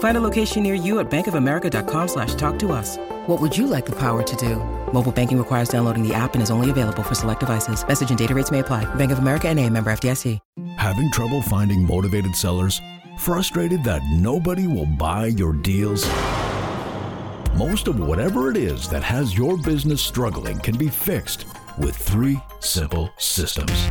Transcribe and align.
Find 0.00 0.16
a 0.16 0.20
location 0.20 0.62
near 0.62 0.74
you 0.74 0.98
at 0.98 1.10
bankofamerica.com 1.10 2.08
slash 2.08 2.34
talk 2.34 2.58
to 2.60 2.72
us. 2.72 2.96
What 3.26 3.40
would 3.40 3.56
you 3.56 3.66
like 3.66 3.86
the 3.86 3.96
power 3.96 4.22
to 4.22 4.36
do? 4.36 4.56
Mobile 4.92 5.12
banking 5.12 5.38
requires 5.38 5.68
downloading 5.68 6.06
the 6.06 6.12
app 6.12 6.34
and 6.34 6.42
is 6.42 6.50
only 6.50 6.68
available 6.68 7.02
for 7.02 7.14
select 7.14 7.40
devices. 7.40 7.86
Message 7.86 8.10
and 8.10 8.18
data 8.18 8.34
rates 8.34 8.50
may 8.50 8.58
apply. 8.58 8.92
Bank 8.96 9.12
of 9.12 9.18
America 9.18 9.48
and 9.48 9.58
a 9.58 9.68
member 9.68 9.90
FDIC. 9.90 10.38
Having 10.78 11.12
trouble 11.12 11.42
finding 11.42 11.86
motivated 11.86 12.34
sellers? 12.34 12.80
Frustrated 13.18 13.84
that 13.84 14.02
nobody 14.10 14.66
will 14.66 14.86
buy 14.86 15.26
your 15.26 15.52
deals? 15.52 16.08
Most 17.54 17.86
of 17.86 18.00
whatever 18.00 18.50
it 18.50 18.56
is 18.56 18.88
that 18.88 19.02
has 19.02 19.36
your 19.36 19.58
business 19.58 20.00
struggling 20.00 20.58
can 20.60 20.78
be 20.78 20.88
fixed 20.88 21.44
with 21.78 21.94
three 21.94 22.40
simple 22.60 23.12
systems. 23.18 23.90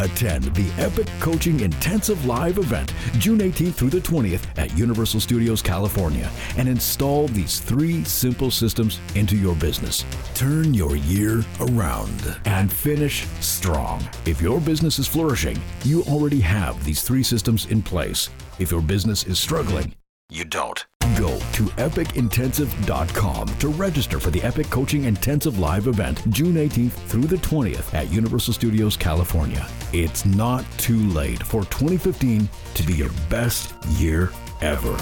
Attend 0.00 0.44
the 0.54 0.70
Epic 0.82 1.08
Coaching 1.20 1.60
Intensive 1.60 2.24
Live 2.24 2.58
event 2.58 2.92
June 3.18 3.38
18th 3.38 3.74
through 3.74 3.90
the 3.90 4.00
20th 4.00 4.46
at 4.56 4.76
Universal 4.76 5.20
Studios 5.20 5.62
California 5.62 6.30
and 6.56 6.68
install 6.68 7.28
these 7.28 7.60
three 7.60 8.04
simple 8.04 8.50
systems 8.50 9.00
into 9.14 9.36
your 9.36 9.54
business. 9.56 10.04
Turn 10.34 10.74
your 10.74 10.96
year 10.96 11.44
around 11.60 12.36
and 12.44 12.72
finish 12.72 13.26
strong. 13.40 14.06
If 14.26 14.40
your 14.40 14.60
business 14.60 14.98
is 14.98 15.08
flourishing, 15.08 15.60
you 15.84 16.02
already 16.04 16.40
have 16.40 16.82
these 16.84 17.02
three 17.02 17.22
systems 17.22 17.66
in 17.66 17.82
place. 17.82 18.28
If 18.58 18.70
your 18.70 18.82
business 18.82 19.24
is 19.24 19.38
struggling, 19.38 19.94
you 20.30 20.44
don't. 20.44 20.84
Go 21.16 21.38
to 21.38 21.64
epicintensive.com 21.76 23.48
to 23.58 23.68
register 23.68 24.20
for 24.20 24.30
the 24.30 24.42
Epic 24.42 24.68
Coaching 24.68 25.04
Intensive 25.04 25.58
Live 25.58 25.86
event 25.86 26.28
June 26.30 26.54
18th 26.54 26.92
through 26.92 27.22
the 27.22 27.36
20th 27.36 27.94
at 27.94 28.10
Universal 28.10 28.54
Studios 28.54 28.96
California. 28.96 29.66
It's 29.92 30.24
not 30.24 30.64
too 30.76 30.98
late 31.08 31.42
for 31.42 31.62
2015 31.64 32.48
to 32.74 32.82
be 32.82 32.94
your 32.94 33.10
best 33.30 33.74
year 33.92 34.30
ever. 34.60 34.96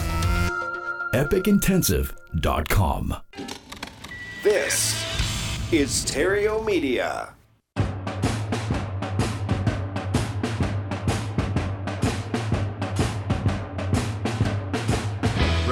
epicintensive.com. 1.14 3.16
This 4.44 5.72
is 5.72 5.90
Stereo 5.90 6.62
Media. 6.62 7.35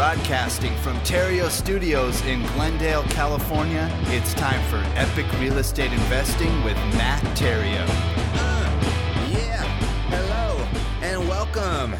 Broadcasting 0.05 0.77
from 0.83 0.99
Theriault 0.99 1.49
Studios 1.49 2.21
in 2.27 2.43
Glendale, 2.49 3.05
California, 3.05 3.89
it's 4.09 4.35
time 4.35 4.63
for 4.69 4.77
Epic 4.99 5.25
Real 5.41 5.57
Estate 5.57 5.95
Investing 5.95 6.63
with 6.63 6.77
Matt 6.93 7.23
Theriault. 7.39 7.89
Uh, 7.89 9.31
yeah, 9.31 9.63
hello 10.11 10.63
and 11.01 11.27
welcome. 11.27 11.97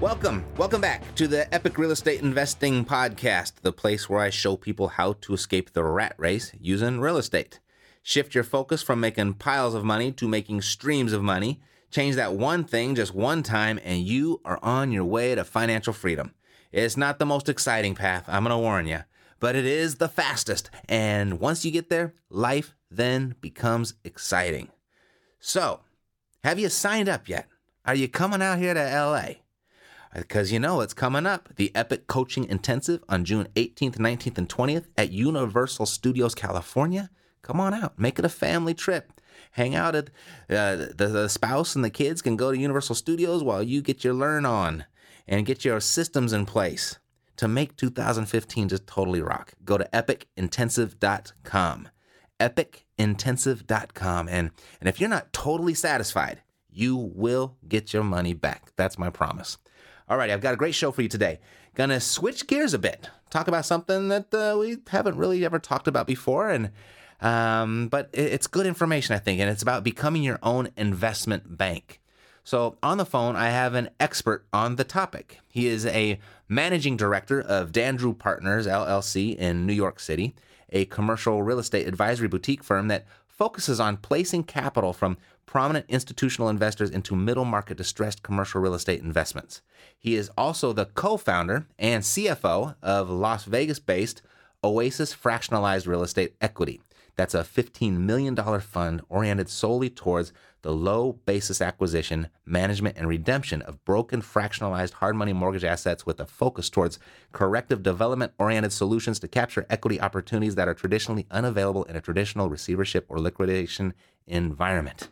Welcome, 0.00 0.42
welcome 0.56 0.80
back 0.80 1.14
to 1.16 1.28
the 1.28 1.52
Epic 1.54 1.76
Real 1.76 1.90
Estate 1.90 2.22
Investing 2.22 2.82
Podcast, 2.82 3.56
the 3.60 3.74
place 3.74 4.08
where 4.08 4.20
I 4.20 4.30
show 4.30 4.56
people 4.56 4.88
how 4.88 5.12
to 5.20 5.34
escape 5.34 5.74
the 5.74 5.84
rat 5.84 6.14
race 6.16 6.52
using 6.58 6.98
real 6.98 7.18
estate. 7.18 7.60
Shift 8.02 8.34
your 8.34 8.42
focus 8.42 8.82
from 8.82 9.00
making 9.00 9.34
piles 9.34 9.74
of 9.74 9.84
money 9.84 10.12
to 10.12 10.26
making 10.26 10.62
streams 10.62 11.12
of 11.12 11.22
money. 11.22 11.60
Change 11.90 12.16
that 12.16 12.32
one 12.32 12.64
thing 12.64 12.94
just 12.94 13.14
one 13.14 13.42
time, 13.42 13.78
and 13.84 14.00
you 14.00 14.40
are 14.46 14.58
on 14.62 14.92
your 14.92 15.04
way 15.04 15.34
to 15.34 15.44
financial 15.44 15.92
freedom. 15.92 16.32
It's 16.72 16.96
not 16.96 17.18
the 17.18 17.26
most 17.26 17.50
exciting 17.50 17.94
path, 17.94 18.24
I'm 18.26 18.44
going 18.44 18.56
to 18.56 18.58
warn 18.58 18.86
you, 18.86 19.00
but 19.40 19.54
it 19.54 19.66
is 19.66 19.96
the 19.96 20.08
fastest. 20.08 20.70
And 20.88 21.38
once 21.38 21.64
you 21.64 21.70
get 21.70 21.90
there, 21.90 22.14
life 22.30 22.74
then 22.90 23.34
becomes 23.42 23.94
exciting. 24.04 24.68
So, 25.38 25.80
have 26.42 26.58
you 26.58 26.70
signed 26.70 27.10
up 27.10 27.28
yet? 27.28 27.46
Are 27.84 27.94
you 27.94 28.08
coming 28.08 28.40
out 28.40 28.58
here 28.58 28.72
to 28.72 28.80
LA? 28.80 29.34
Because 30.14 30.52
you 30.52 30.58
know 30.58 30.80
it's 30.80 30.94
coming 30.94 31.26
up 31.26 31.50
the 31.56 31.74
Epic 31.74 32.06
Coaching 32.06 32.44
Intensive 32.44 33.02
on 33.08 33.24
June 33.24 33.48
18th, 33.54 33.96
19th, 33.96 34.38
and 34.38 34.48
20th 34.48 34.86
at 34.96 35.10
Universal 35.10 35.86
Studios, 35.86 36.34
California. 36.34 37.10
Come 37.42 37.60
on 37.60 37.74
out, 37.74 37.98
make 37.98 38.18
it 38.18 38.24
a 38.24 38.30
family 38.30 38.74
trip. 38.74 39.12
Hang 39.52 39.74
out 39.74 39.94
at 39.94 40.08
uh, 40.48 40.76
the, 40.94 41.10
the 41.12 41.28
spouse 41.28 41.74
and 41.74 41.84
the 41.84 41.90
kids 41.90 42.22
can 42.22 42.36
go 42.36 42.50
to 42.50 42.58
Universal 42.58 42.94
Studios 42.94 43.42
while 43.42 43.62
you 43.62 43.82
get 43.82 44.04
your 44.04 44.14
learn 44.14 44.46
on 44.46 44.84
and 45.26 45.46
get 45.46 45.64
your 45.64 45.80
systems 45.80 46.32
in 46.32 46.46
place 46.46 46.98
to 47.36 47.48
make 47.48 47.76
2015 47.76 48.68
just 48.68 48.86
totally 48.86 49.22
rock. 49.22 49.52
Go 49.64 49.78
to 49.78 49.88
epicintensive.com. 49.92 51.88
Epicintensive.com. 52.40 54.28
And, 54.28 54.50
and 54.80 54.88
if 54.88 55.00
you're 55.00 55.08
not 55.08 55.32
totally 55.32 55.74
satisfied, 55.74 56.42
you 56.70 56.96
will 56.96 57.56
get 57.68 57.92
your 57.92 58.04
money 58.04 58.34
back. 58.34 58.72
That's 58.76 58.98
my 58.98 59.10
promise. 59.10 59.58
All 60.08 60.16
right, 60.16 60.30
I've 60.30 60.40
got 60.40 60.54
a 60.54 60.58
great 60.58 60.74
show 60.74 60.90
for 60.90 61.02
you 61.02 61.08
today. 61.08 61.40
Gonna 61.74 62.00
switch 62.00 62.46
gears 62.46 62.74
a 62.74 62.78
bit, 62.78 63.08
talk 63.30 63.48
about 63.48 63.64
something 63.64 64.08
that 64.08 64.34
uh, 64.34 64.58
we 64.58 64.76
haven't 64.88 65.16
really 65.16 65.44
ever 65.44 65.58
talked 65.58 65.88
about 65.88 66.06
before, 66.06 66.50
and 66.50 66.70
um, 67.20 67.88
but 67.88 68.10
it's 68.12 68.46
good 68.46 68.66
information, 68.66 69.14
I 69.14 69.18
think, 69.18 69.40
and 69.40 69.48
it's 69.48 69.62
about 69.62 69.84
becoming 69.84 70.22
your 70.22 70.38
own 70.42 70.68
investment 70.76 71.56
bank. 71.56 72.01
So, 72.44 72.76
on 72.82 72.98
the 72.98 73.04
phone, 73.04 73.36
I 73.36 73.50
have 73.50 73.74
an 73.74 73.90
expert 74.00 74.44
on 74.52 74.74
the 74.76 74.84
topic. 74.84 75.38
He 75.48 75.68
is 75.68 75.86
a 75.86 76.18
managing 76.48 76.96
director 76.96 77.40
of 77.40 77.70
Dandrew 77.70 78.18
Partners 78.18 78.66
LLC 78.66 79.36
in 79.36 79.64
New 79.64 79.72
York 79.72 80.00
City, 80.00 80.34
a 80.70 80.86
commercial 80.86 81.42
real 81.42 81.60
estate 81.60 81.86
advisory 81.86 82.26
boutique 82.26 82.64
firm 82.64 82.88
that 82.88 83.06
focuses 83.28 83.78
on 83.78 83.96
placing 83.96 84.44
capital 84.44 84.92
from 84.92 85.18
prominent 85.46 85.86
institutional 85.88 86.48
investors 86.48 86.90
into 86.90 87.14
middle 87.14 87.44
market 87.44 87.76
distressed 87.76 88.22
commercial 88.22 88.60
real 88.60 88.74
estate 88.74 89.02
investments. 89.02 89.62
He 89.98 90.16
is 90.16 90.30
also 90.36 90.72
the 90.72 90.86
co 90.86 91.16
founder 91.16 91.66
and 91.78 92.02
CFO 92.02 92.74
of 92.82 93.08
Las 93.08 93.44
Vegas 93.44 93.78
based 93.78 94.22
Oasis 94.64 95.14
Fractionalized 95.14 95.86
Real 95.86 96.02
Estate 96.02 96.34
Equity. 96.40 96.80
That's 97.16 97.34
a 97.34 97.42
$15 97.42 97.98
million 97.98 98.34
fund 98.60 99.02
oriented 99.08 99.48
solely 99.48 99.90
towards 99.90 100.32
the 100.62 100.72
low 100.72 101.12
basis 101.26 101.60
acquisition, 101.60 102.28
management, 102.46 102.96
and 102.96 103.08
redemption 103.08 103.62
of 103.62 103.84
broken 103.84 104.22
fractionalized 104.22 104.94
hard 104.94 105.16
money 105.16 105.32
mortgage 105.32 105.64
assets 105.64 106.06
with 106.06 106.20
a 106.20 106.26
focus 106.26 106.70
towards 106.70 106.98
corrective 107.32 107.82
development 107.82 108.32
oriented 108.38 108.72
solutions 108.72 109.18
to 109.18 109.28
capture 109.28 109.66
equity 109.68 110.00
opportunities 110.00 110.54
that 110.54 110.68
are 110.68 110.74
traditionally 110.74 111.26
unavailable 111.30 111.84
in 111.84 111.96
a 111.96 112.00
traditional 112.00 112.48
receivership 112.48 113.06
or 113.08 113.18
liquidation 113.18 113.92
environment. 114.26 115.08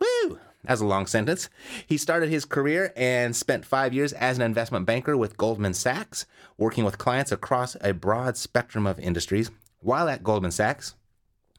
Woo! 0.00 0.38
That's 0.64 0.80
a 0.80 0.86
long 0.86 1.06
sentence. 1.06 1.48
He 1.86 1.96
started 1.96 2.28
his 2.28 2.44
career 2.44 2.92
and 2.94 3.34
spent 3.34 3.64
five 3.64 3.94
years 3.94 4.12
as 4.12 4.36
an 4.36 4.42
investment 4.42 4.86
banker 4.86 5.16
with 5.16 5.38
Goldman 5.38 5.74
Sachs, 5.74 6.26
working 6.58 6.84
with 6.84 6.98
clients 6.98 7.32
across 7.32 7.76
a 7.80 7.94
broad 7.94 8.36
spectrum 8.36 8.86
of 8.86 9.00
industries. 9.00 9.50
While 9.80 10.08
at 10.10 10.22
Goldman 10.22 10.50
Sachs, 10.50 10.94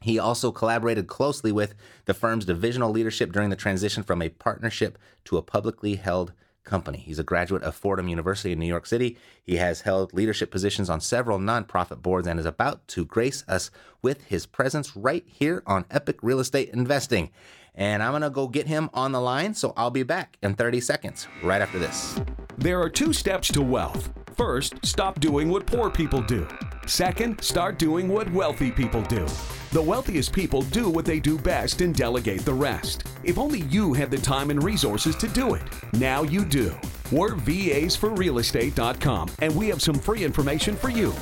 he 0.02 0.18
also 0.18 0.52
collaborated 0.52 1.06
closely 1.06 1.52
with 1.52 1.74
the 2.04 2.14
firm's 2.14 2.44
divisional 2.44 2.90
leadership 2.90 3.32
during 3.32 3.50
the 3.50 3.56
transition 3.56 4.02
from 4.02 4.22
a 4.22 4.28
partnership 4.28 4.98
to 5.24 5.36
a 5.36 5.42
publicly 5.42 5.96
held 5.96 6.32
company. 6.64 6.98
He's 6.98 7.18
a 7.18 7.24
graduate 7.24 7.62
of 7.62 7.74
Fordham 7.74 8.08
University 8.08 8.52
in 8.52 8.58
New 8.58 8.66
York 8.66 8.86
City. 8.86 9.18
He 9.42 9.56
has 9.56 9.82
held 9.82 10.12
leadership 10.12 10.50
positions 10.50 10.88
on 10.88 11.00
several 11.00 11.38
nonprofit 11.38 12.02
boards 12.02 12.28
and 12.28 12.38
is 12.38 12.46
about 12.46 12.86
to 12.88 13.04
grace 13.04 13.44
us 13.48 13.70
with 14.00 14.24
his 14.24 14.46
presence 14.46 14.96
right 14.96 15.24
here 15.26 15.62
on 15.66 15.84
Epic 15.90 16.18
Real 16.22 16.40
Estate 16.40 16.70
Investing. 16.70 17.30
And 17.74 18.02
I'm 18.02 18.12
going 18.12 18.22
to 18.22 18.30
go 18.30 18.48
get 18.48 18.66
him 18.66 18.90
on 18.92 19.12
the 19.12 19.20
line, 19.20 19.54
so 19.54 19.72
I'll 19.76 19.90
be 19.90 20.02
back 20.02 20.36
in 20.42 20.54
30 20.54 20.80
seconds 20.80 21.26
right 21.42 21.62
after 21.62 21.78
this. 21.78 22.20
There 22.58 22.80
are 22.80 22.90
two 22.90 23.12
steps 23.12 23.48
to 23.52 23.62
wealth. 23.62 24.10
First, 24.36 24.74
stop 24.84 25.20
doing 25.20 25.48
what 25.48 25.66
poor 25.66 25.90
people 25.90 26.22
do. 26.22 26.46
Second, 26.86 27.40
start 27.42 27.78
doing 27.78 28.08
what 28.08 28.30
wealthy 28.32 28.70
people 28.70 29.02
do. 29.02 29.26
The 29.72 29.82
wealthiest 29.82 30.32
people 30.32 30.62
do 30.62 30.90
what 30.90 31.04
they 31.04 31.20
do 31.20 31.38
best 31.38 31.80
and 31.80 31.94
delegate 31.94 32.44
the 32.44 32.52
rest. 32.52 33.04
If 33.24 33.38
only 33.38 33.60
you 33.62 33.94
had 33.94 34.10
the 34.10 34.18
time 34.18 34.50
and 34.50 34.62
resources 34.62 35.16
to 35.16 35.28
do 35.28 35.54
it. 35.54 35.62
Now 35.92 36.22
you 36.24 36.44
do. 36.44 36.74
We're 37.10 37.34
VAsForRealEstate.com 37.36 39.30
and 39.40 39.54
we 39.54 39.68
have 39.68 39.80
some 39.80 39.94
free 39.94 40.24
information 40.24 40.76
for 40.76 40.88
you. 40.90 41.14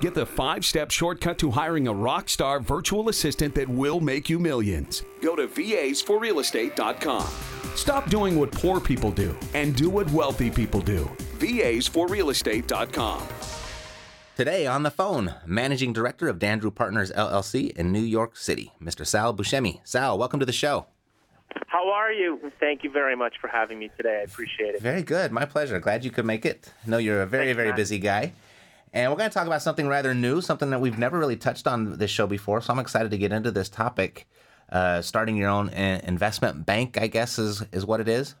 Get 0.00 0.14
the 0.14 0.26
five 0.26 0.64
step 0.64 0.90
shortcut 0.90 1.38
to 1.38 1.50
hiring 1.50 1.88
a 1.88 1.92
rock 1.92 2.28
star 2.28 2.60
virtual 2.60 3.08
assistant 3.08 3.54
that 3.54 3.68
will 3.68 4.00
make 4.00 4.28
you 4.28 4.38
millions. 4.38 5.02
Go 5.22 5.34
to 5.36 5.46
VAsForRealEstate.com. 5.46 7.26
Stop 7.76 8.08
doing 8.10 8.38
what 8.38 8.52
poor 8.52 8.80
people 8.80 9.10
do 9.10 9.36
and 9.54 9.74
do 9.74 9.90
what 9.90 10.10
wealthy 10.12 10.50
people 10.50 10.80
do. 10.80 11.04
VAsForRealEstate.com. 11.38 13.22
Today 14.36 14.66
on 14.66 14.82
the 14.82 14.90
phone, 14.90 15.32
Managing 15.46 15.92
Director 15.92 16.28
of 16.28 16.38
Dandrew 16.40 16.74
Partners 16.74 17.12
LLC 17.12 17.70
in 17.76 17.92
New 17.92 18.00
York 18.02 18.36
City, 18.36 18.72
Mr. 18.82 19.06
Sal 19.06 19.32
Buscemi. 19.32 19.80
Sal, 19.84 20.18
welcome 20.18 20.40
to 20.40 20.46
the 20.46 20.52
show. 20.52 20.86
How 21.68 21.88
are 21.92 22.10
you? 22.12 22.52
Thank 22.58 22.82
you 22.82 22.90
very 22.90 23.14
much 23.14 23.34
for 23.40 23.46
having 23.46 23.78
me 23.78 23.90
today. 23.96 24.18
I 24.20 24.22
appreciate 24.22 24.74
it. 24.74 24.82
Very 24.82 25.02
good. 25.02 25.30
My 25.30 25.44
pleasure. 25.44 25.78
Glad 25.78 26.04
you 26.04 26.10
could 26.10 26.24
make 26.24 26.44
it. 26.44 26.72
I 26.84 26.90
know 26.90 26.98
you're 26.98 27.22
a 27.22 27.26
very, 27.26 27.46
Thanks, 27.46 27.56
very 27.56 27.68
Matt. 27.68 27.76
busy 27.76 27.98
guy. 28.00 28.32
And 28.94 29.10
we're 29.10 29.18
going 29.18 29.28
to 29.28 29.34
talk 29.34 29.48
about 29.48 29.60
something 29.60 29.88
rather 29.88 30.14
new, 30.14 30.40
something 30.40 30.70
that 30.70 30.80
we've 30.80 30.98
never 30.98 31.18
really 31.18 31.36
touched 31.36 31.66
on 31.66 31.98
this 31.98 32.12
show 32.12 32.28
before. 32.28 32.60
So 32.60 32.72
I'm 32.72 32.78
excited 32.78 33.10
to 33.10 33.18
get 33.18 33.32
into 33.32 33.50
this 33.50 33.68
topic. 33.68 34.26
Uh, 34.70 35.02
starting 35.02 35.36
your 35.36 35.50
own 35.50 35.68
uh, 35.68 36.00
investment 36.04 36.64
bank, 36.64 36.96
I 36.96 37.08
guess, 37.08 37.38
is, 37.38 37.62
is 37.72 37.84
what 37.84 38.00
it 38.00 38.08
is. 38.08 38.34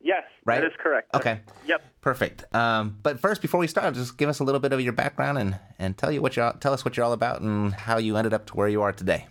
Yes, 0.00 0.24
Right? 0.44 0.60
that 0.60 0.66
is 0.66 0.74
correct. 0.78 1.14
Okay. 1.14 1.40
Yep. 1.66 1.82
Perfect. 2.02 2.54
Um, 2.54 2.98
but 3.02 3.20
first, 3.20 3.40
before 3.40 3.58
we 3.58 3.68
start, 3.68 3.94
just 3.94 4.18
give 4.18 4.28
us 4.28 4.40
a 4.40 4.44
little 4.44 4.60
bit 4.60 4.72
of 4.72 4.80
your 4.82 4.92
background 4.92 5.38
and, 5.38 5.58
and 5.78 5.96
tell 5.96 6.12
you 6.12 6.20
what 6.20 6.36
you're 6.36 6.52
tell 6.60 6.74
us 6.74 6.84
what 6.84 6.96
you're 6.96 7.06
all 7.06 7.14
about 7.14 7.40
and 7.40 7.72
how 7.72 7.96
you 7.96 8.16
ended 8.18 8.34
up 8.34 8.44
to 8.46 8.54
where 8.54 8.68
you 8.68 8.82
are 8.82 8.92
today. 8.92 9.28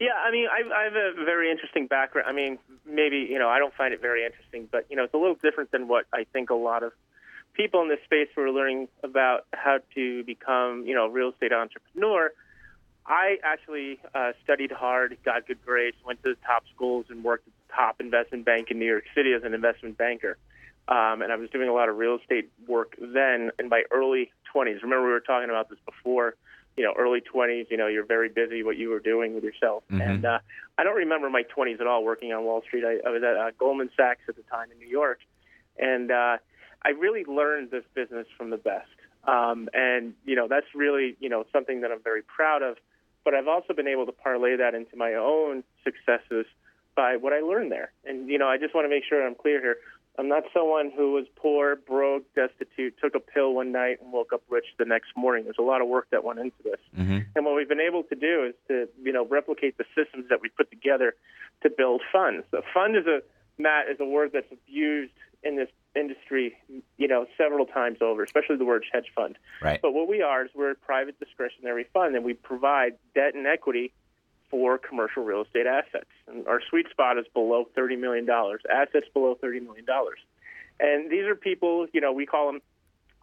Yeah, 0.00 0.14
I 0.26 0.32
mean, 0.32 0.48
I, 0.50 0.80
I 0.80 0.84
have 0.84 0.94
a 0.94 1.24
very 1.24 1.52
interesting 1.52 1.86
background. 1.86 2.26
I 2.28 2.32
mean, 2.32 2.58
maybe 2.84 3.18
you 3.18 3.38
know, 3.38 3.48
I 3.48 3.60
don't 3.60 3.74
find 3.74 3.94
it 3.94 4.00
very 4.00 4.24
interesting, 4.24 4.66
but 4.72 4.86
you 4.90 4.96
know, 4.96 5.04
it's 5.04 5.14
a 5.14 5.18
little 5.18 5.36
different 5.40 5.70
than 5.70 5.86
what 5.86 6.06
I 6.12 6.24
think 6.32 6.50
a 6.50 6.54
lot 6.54 6.82
of 6.82 6.92
people 7.54 7.82
in 7.82 7.88
this 7.88 8.00
space 8.04 8.28
who 8.34 8.42
are 8.42 8.50
learning 8.50 8.88
about 9.02 9.46
how 9.52 9.78
to 9.94 10.24
become, 10.24 10.84
you 10.86 10.94
know, 10.94 11.06
a 11.06 11.10
real 11.10 11.30
estate 11.30 11.52
entrepreneur. 11.52 12.32
I 13.06 13.38
actually 13.42 13.98
uh, 14.14 14.32
studied 14.44 14.70
hard, 14.70 15.16
got 15.24 15.46
good 15.46 15.64
grades, 15.64 15.96
went 16.06 16.22
to 16.22 16.30
the 16.30 16.36
top 16.46 16.64
schools, 16.74 17.06
and 17.08 17.24
worked 17.24 17.48
at 17.48 17.52
the 17.66 17.74
top 17.74 18.00
investment 18.00 18.44
bank 18.44 18.70
in 18.70 18.78
New 18.78 18.86
York 18.86 19.04
City 19.14 19.32
as 19.32 19.42
an 19.42 19.54
investment 19.54 19.98
banker. 19.98 20.36
Um, 20.88 21.22
and 21.22 21.32
I 21.32 21.36
was 21.36 21.50
doing 21.50 21.68
a 21.68 21.72
lot 21.72 21.88
of 21.88 21.96
real 21.96 22.16
estate 22.16 22.50
work 22.66 22.96
then 23.00 23.52
in 23.58 23.68
my 23.68 23.84
early 23.90 24.32
20s. 24.54 24.82
Remember, 24.82 25.06
we 25.06 25.12
were 25.12 25.20
talking 25.20 25.48
about 25.48 25.68
this 25.68 25.78
before. 25.86 26.34
You 26.76 26.84
know, 26.84 26.94
early 26.96 27.20
20s. 27.20 27.66
You 27.70 27.76
know, 27.76 27.88
you're 27.88 28.06
very 28.06 28.28
busy 28.28 28.62
what 28.62 28.76
you 28.76 28.90
were 28.90 29.00
doing 29.00 29.34
with 29.34 29.44
yourself. 29.44 29.82
And 30.00 30.24
uh, 30.24 30.38
I 30.78 30.84
don't 30.84 30.96
remember 30.96 31.28
my 31.28 31.42
20s 31.56 31.80
at 31.80 31.86
all 31.86 32.04
working 32.04 32.32
on 32.32 32.44
Wall 32.44 32.62
Street. 32.62 32.84
I, 32.84 33.06
I 33.06 33.10
was 33.10 33.22
at 33.22 33.36
uh, 33.36 33.50
Goldman 33.58 33.90
Sachs 33.96 34.20
at 34.28 34.36
the 34.36 34.42
time 34.42 34.70
in 34.72 34.78
New 34.78 34.88
York, 34.88 35.20
and 35.78 36.10
uh, 36.10 36.36
I 36.82 36.90
really 36.90 37.24
learned 37.24 37.70
this 37.70 37.84
business 37.94 38.26
from 38.36 38.50
the 38.50 38.56
best. 38.56 38.88
Um, 39.24 39.68
and 39.74 40.14
you 40.24 40.34
know, 40.34 40.48
that's 40.48 40.66
really 40.74 41.16
you 41.20 41.28
know 41.28 41.44
something 41.52 41.82
that 41.82 41.90
I'm 41.90 42.02
very 42.02 42.22
proud 42.22 42.62
of. 42.62 42.76
But 43.24 43.34
I've 43.34 43.48
also 43.48 43.74
been 43.74 43.88
able 43.88 44.06
to 44.06 44.12
parlay 44.12 44.56
that 44.56 44.74
into 44.74 44.96
my 44.96 45.14
own 45.14 45.62
successes 45.84 46.46
by 46.96 47.16
what 47.16 47.32
I 47.32 47.40
learned 47.40 47.70
there. 47.70 47.92
And 48.04 48.28
you 48.28 48.38
know, 48.38 48.48
I 48.48 48.56
just 48.56 48.74
want 48.74 48.86
to 48.86 48.88
make 48.88 49.04
sure 49.08 49.26
I'm 49.26 49.34
clear 49.34 49.60
here. 49.60 49.76
I'm 50.18 50.28
not 50.28 50.42
someone 50.52 50.90
who 50.94 51.12
was 51.12 51.26
poor, 51.36 51.76
broke, 51.76 52.24
destitute, 52.34 52.94
took 53.02 53.14
a 53.14 53.20
pill 53.20 53.54
one 53.54 53.72
night 53.72 53.98
and 54.02 54.12
woke 54.12 54.32
up 54.32 54.42
rich 54.50 54.66
the 54.78 54.84
next 54.84 55.08
morning. 55.16 55.44
There's 55.44 55.56
a 55.58 55.62
lot 55.62 55.80
of 55.80 55.88
work 55.88 56.08
that 56.10 56.24
went 56.24 56.40
into 56.40 56.56
this. 56.64 56.80
And 57.36 57.44
what 57.46 57.54
we've 57.54 57.68
been 57.68 57.80
able 57.80 58.02
to 58.02 58.14
do 58.14 58.44
is 58.46 58.54
to, 58.68 58.88
you 59.02 59.12
know, 59.12 59.24
replicate 59.24 59.78
the 59.78 59.84
systems 59.94 60.26
that 60.28 60.42
we 60.42 60.48
put 60.48 60.68
together 60.70 61.14
to 61.62 61.70
build 61.70 62.02
funds. 62.12 62.44
The 62.50 62.62
fund 62.74 62.96
is 62.96 63.06
a 63.06 63.22
Matt 63.58 63.88
is 63.90 63.98
a 64.00 64.04
word 64.04 64.30
that's 64.32 64.50
abused 64.52 65.12
in 65.42 65.56
this 65.56 65.68
industry, 65.96 66.56
you 66.98 67.08
know, 67.08 67.26
several 67.36 67.66
times 67.66 67.98
over, 68.00 68.22
especially 68.22 68.56
the 68.56 68.64
word 68.64 68.84
hedge 68.92 69.10
fund. 69.14 69.38
Right. 69.62 69.80
But 69.80 69.92
what 69.92 70.08
we 70.08 70.22
are 70.22 70.44
is 70.44 70.50
we're 70.54 70.72
a 70.72 70.74
private 70.74 71.18
discretionary 71.18 71.86
fund, 71.92 72.14
and 72.14 72.24
we 72.24 72.34
provide 72.34 72.94
debt 73.14 73.34
and 73.34 73.46
equity 73.46 73.92
for 74.50 74.78
commercial 74.78 75.22
real 75.22 75.42
estate 75.42 75.66
assets. 75.66 76.10
And 76.26 76.46
our 76.46 76.60
sweet 76.68 76.90
spot 76.90 77.18
is 77.18 77.24
below 77.32 77.68
$30 77.76 77.98
million, 77.98 78.28
assets 78.28 79.06
below 79.12 79.36
$30 79.42 79.62
million. 79.62 79.86
And 80.80 81.10
these 81.10 81.24
are 81.24 81.34
people, 81.34 81.86
you 81.92 82.00
know, 82.00 82.12
we 82.12 82.26
call 82.26 82.46
them, 82.52 82.60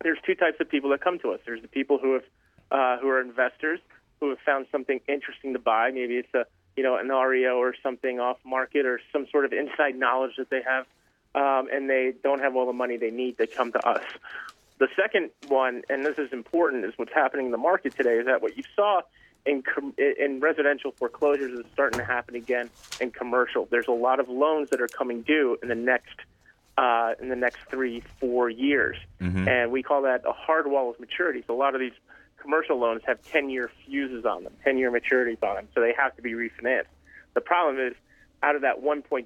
there's 0.04 0.20
two 0.26 0.36
types 0.36 0.58
of 0.60 0.70
people 0.70 0.90
that 0.92 1.02
come 1.02 1.20
to 1.20 1.32
us. 1.32 1.40
There's 1.46 1.62
the 1.62 1.68
people 1.68 2.00
who 2.02 2.14
have, 2.14 2.24
uh, 2.72 2.98
who 3.02 3.10
are 3.10 3.22
investors 3.22 3.80
who 4.20 4.30
have 4.30 4.40
found 4.46 4.66
something 4.72 5.00
interesting 5.08 5.54
to 5.54 5.60
buy. 5.60 5.92
Maybe 5.92 6.16
it's 6.16 6.34
a, 6.34 6.46
you 6.78 6.84
know, 6.84 6.96
an 6.96 7.10
REO 7.10 7.58
or 7.58 7.76
something 7.82 8.20
off 8.20 8.38
market 8.46 8.86
or 8.86 9.02
some 9.12 9.28
sort 9.32 9.44
of 9.44 9.52
inside 9.52 9.96
knowledge 9.96 10.36
that 10.38 10.50
they 10.50 10.62
have, 10.62 10.86
um, 11.36 11.68
and 11.74 11.90
they 11.90 12.14
don't 12.24 12.40
have 12.40 12.56
all 12.56 12.68
the 12.68 12.74
money 12.74 12.98
they 12.98 13.12
need. 13.12 13.38
They 13.38 13.48
come 13.48 13.72
to 13.74 13.86
us. 13.86 14.04
The 14.78 14.88
second 14.96 15.32
one, 15.48 15.82
and 15.90 16.06
this 16.06 16.20
is 16.20 16.32
important, 16.32 16.86
is 16.86 16.94
what's 16.98 17.12
happening 17.14 17.48
in 17.48 17.52
the 17.52 17.58
market 17.58 17.98
today. 17.98 18.20
Is 18.20 18.28
that 18.28 18.44
what 18.44 18.56
you 18.56 18.64
saw 18.76 19.02
in 19.44 19.64
com- 19.64 19.96
in 19.98 20.40
residential 20.40 20.92
foreclosures 20.92 21.60
is 21.60 21.66
starting 21.74 21.98
to 22.00 22.06
happen 22.06 22.36
again 22.36 22.70
in 23.02 23.10
commercial. 23.10 23.68
There's 23.72 23.88
a 23.88 23.94
lot 23.94 24.20
of 24.20 24.30
loans 24.30 24.70
that 24.70 24.80
are 24.80 24.88
coming 24.88 25.24
due 25.24 25.58
in 25.64 25.70
the 25.70 25.76
next 25.76 26.20
uh, 26.78 27.14
in 27.20 27.30
the 27.30 27.36
next 27.36 27.62
three 27.72 28.04
four 28.20 28.52
years, 28.52 28.98
and 29.48 29.72
we 29.72 29.82
call 29.82 30.04
that 30.04 30.24
a 30.28 30.32
hard 30.32 30.68
wall 30.68 30.92
of 30.92 31.00
maturity. 31.00 31.44
So 31.48 31.56
a 31.56 31.58
lot 31.58 31.74
of 31.74 31.82
these 31.82 31.94
commercial 32.42 32.80
loans 32.80 33.02
have 33.06 33.22
10 33.24 33.50
year 33.50 33.70
fuses 33.86 34.26
on 34.26 34.44
them, 34.44 34.54
10 34.64 34.78
year 34.78 34.92
maturities 34.92 35.42
on 35.44 35.56
them, 35.56 35.68
so 35.74 35.82
they 35.82 35.94
have 35.98 36.16
to 36.16 36.22
be 36.22 36.34
refinanced. 36.34 36.86
The 37.34 37.42
problem 37.42 37.80
is, 37.80 37.94
out 38.44 38.56
of 38.56 38.62
that 38.62 38.84
1.7 38.84 39.26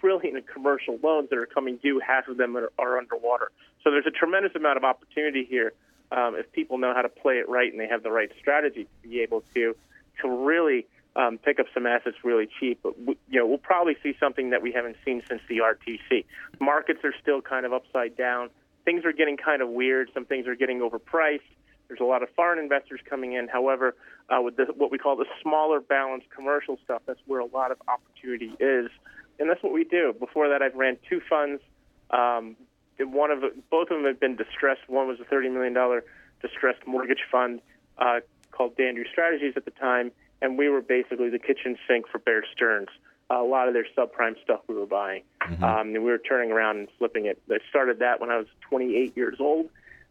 trillion 0.00 0.36
in 0.36 0.42
commercial 0.42 0.98
loans 1.02 1.28
that 1.30 1.38
are 1.38 1.46
coming 1.46 1.76
due, 1.76 2.00
half 2.00 2.26
of 2.28 2.38
them 2.38 2.56
are, 2.56 2.72
are 2.78 2.96
underwater. 2.96 3.50
So 3.84 3.90
there's 3.90 4.06
a 4.06 4.10
tremendous 4.10 4.52
amount 4.54 4.78
of 4.78 4.84
opportunity 4.84 5.46
here 5.48 5.72
um, 6.10 6.36
if 6.36 6.50
people 6.52 6.78
know 6.78 6.94
how 6.94 7.02
to 7.02 7.08
play 7.08 7.34
it 7.34 7.48
right 7.48 7.70
and 7.70 7.80
they 7.80 7.88
have 7.88 8.02
the 8.02 8.10
right 8.10 8.30
strategy 8.38 8.84
to 8.84 9.08
be 9.08 9.20
able 9.20 9.42
to 9.54 9.74
to 10.22 10.28
really 10.28 10.86
um, 11.14 11.38
pick 11.38 11.58
up 11.58 11.66
some 11.74 11.86
assets 11.86 12.16
really 12.24 12.48
cheap. 12.60 12.80
But 12.82 12.98
we, 12.98 13.18
you 13.28 13.40
know, 13.40 13.46
we'll 13.46 13.58
probably 13.58 13.96
see 14.02 14.14
something 14.20 14.50
that 14.50 14.62
we 14.62 14.72
haven't 14.72 14.96
seen 15.04 15.22
since 15.28 15.42
the 15.48 15.58
RTC. 15.58 16.24
Markets 16.60 17.00
are 17.04 17.14
still 17.20 17.40
kind 17.42 17.66
of 17.66 17.72
upside 17.72 18.16
down. 18.16 18.50
Things 18.84 19.04
are 19.04 19.12
getting 19.12 19.36
kind 19.36 19.62
of 19.62 19.68
weird. 19.68 20.10
Some 20.14 20.24
things 20.24 20.46
are 20.46 20.54
getting 20.54 20.80
overpriced. 20.80 21.40
There's 21.88 22.00
a 22.00 22.04
lot 22.04 22.22
of 22.22 22.28
foreign 22.34 22.58
investors 22.58 23.00
coming 23.08 23.32
in. 23.32 23.48
However, 23.48 23.94
uh, 24.28 24.40
with 24.42 24.56
the, 24.56 24.66
what 24.76 24.90
we 24.90 24.98
call 24.98 25.16
the 25.16 25.26
smaller 25.42 25.80
balanced 25.80 26.30
commercial 26.30 26.78
stuff, 26.84 27.02
that's 27.06 27.20
where 27.26 27.40
a 27.40 27.46
lot 27.46 27.70
of 27.70 27.78
opportunity 27.88 28.52
is, 28.58 28.90
and 29.38 29.48
that's 29.48 29.62
what 29.62 29.72
we 29.72 29.84
do. 29.84 30.14
Before 30.18 30.48
that, 30.48 30.62
I've 30.62 30.74
ran 30.74 30.98
two 31.08 31.20
funds. 31.28 31.62
Um, 32.10 32.56
one 32.98 33.30
of 33.30 33.40
the, 33.40 33.50
both 33.70 33.90
of 33.90 33.98
them 33.98 34.06
have 34.06 34.20
been 34.20 34.36
distressed. 34.36 34.88
One 34.88 35.06
was 35.06 35.18
a 35.20 35.24
$30 35.24 35.52
million 35.52 36.02
distressed 36.40 36.86
mortgage 36.86 37.24
fund 37.30 37.60
uh, 37.98 38.20
called 38.50 38.76
Dandrew 38.76 39.04
Strategies 39.10 39.54
at 39.56 39.64
the 39.64 39.70
time, 39.70 40.12
and 40.40 40.58
we 40.58 40.68
were 40.68 40.80
basically 40.80 41.28
the 41.30 41.38
kitchen 41.38 41.76
sink 41.86 42.08
for 42.08 42.18
Bear 42.18 42.44
Stearns. 42.54 42.88
a 43.30 43.42
lot 43.42 43.68
of 43.68 43.74
their 43.74 43.86
subprime 43.96 44.40
stuff 44.42 44.60
we 44.68 44.74
were 44.74 44.86
buying, 44.86 45.22
um, 45.62 45.94
and 45.94 46.04
we 46.04 46.10
were 46.10 46.18
turning 46.18 46.52
around 46.52 46.78
and 46.78 46.88
flipping 46.98 47.26
it. 47.26 47.40
I 47.50 47.58
started 47.68 47.98
that 48.00 48.20
when 48.20 48.30
I 48.30 48.38
was 48.38 48.46
28 48.68 49.16
years 49.16 49.36
old, 49.40 49.68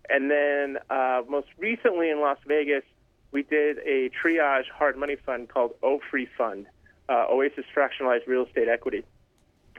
and 0.09 0.29
then 0.29 0.77
uh, 0.89 1.21
most 1.27 1.47
recently 1.57 2.09
in 2.09 2.19
Las 2.19 2.37
Vegas, 2.47 2.83
we 3.31 3.43
did 3.43 3.79
a 3.79 4.09
triage 4.09 4.69
hard 4.73 4.97
money 4.97 5.15
fund 5.25 5.49
called 5.49 5.71
OFRE 5.81 6.27
Fund, 6.37 6.67
uh, 7.09 7.25
Oasis 7.29 7.65
Fractionalized 7.75 8.27
Real 8.27 8.45
Estate 8.45 8.67
Equity. 8.67 9.03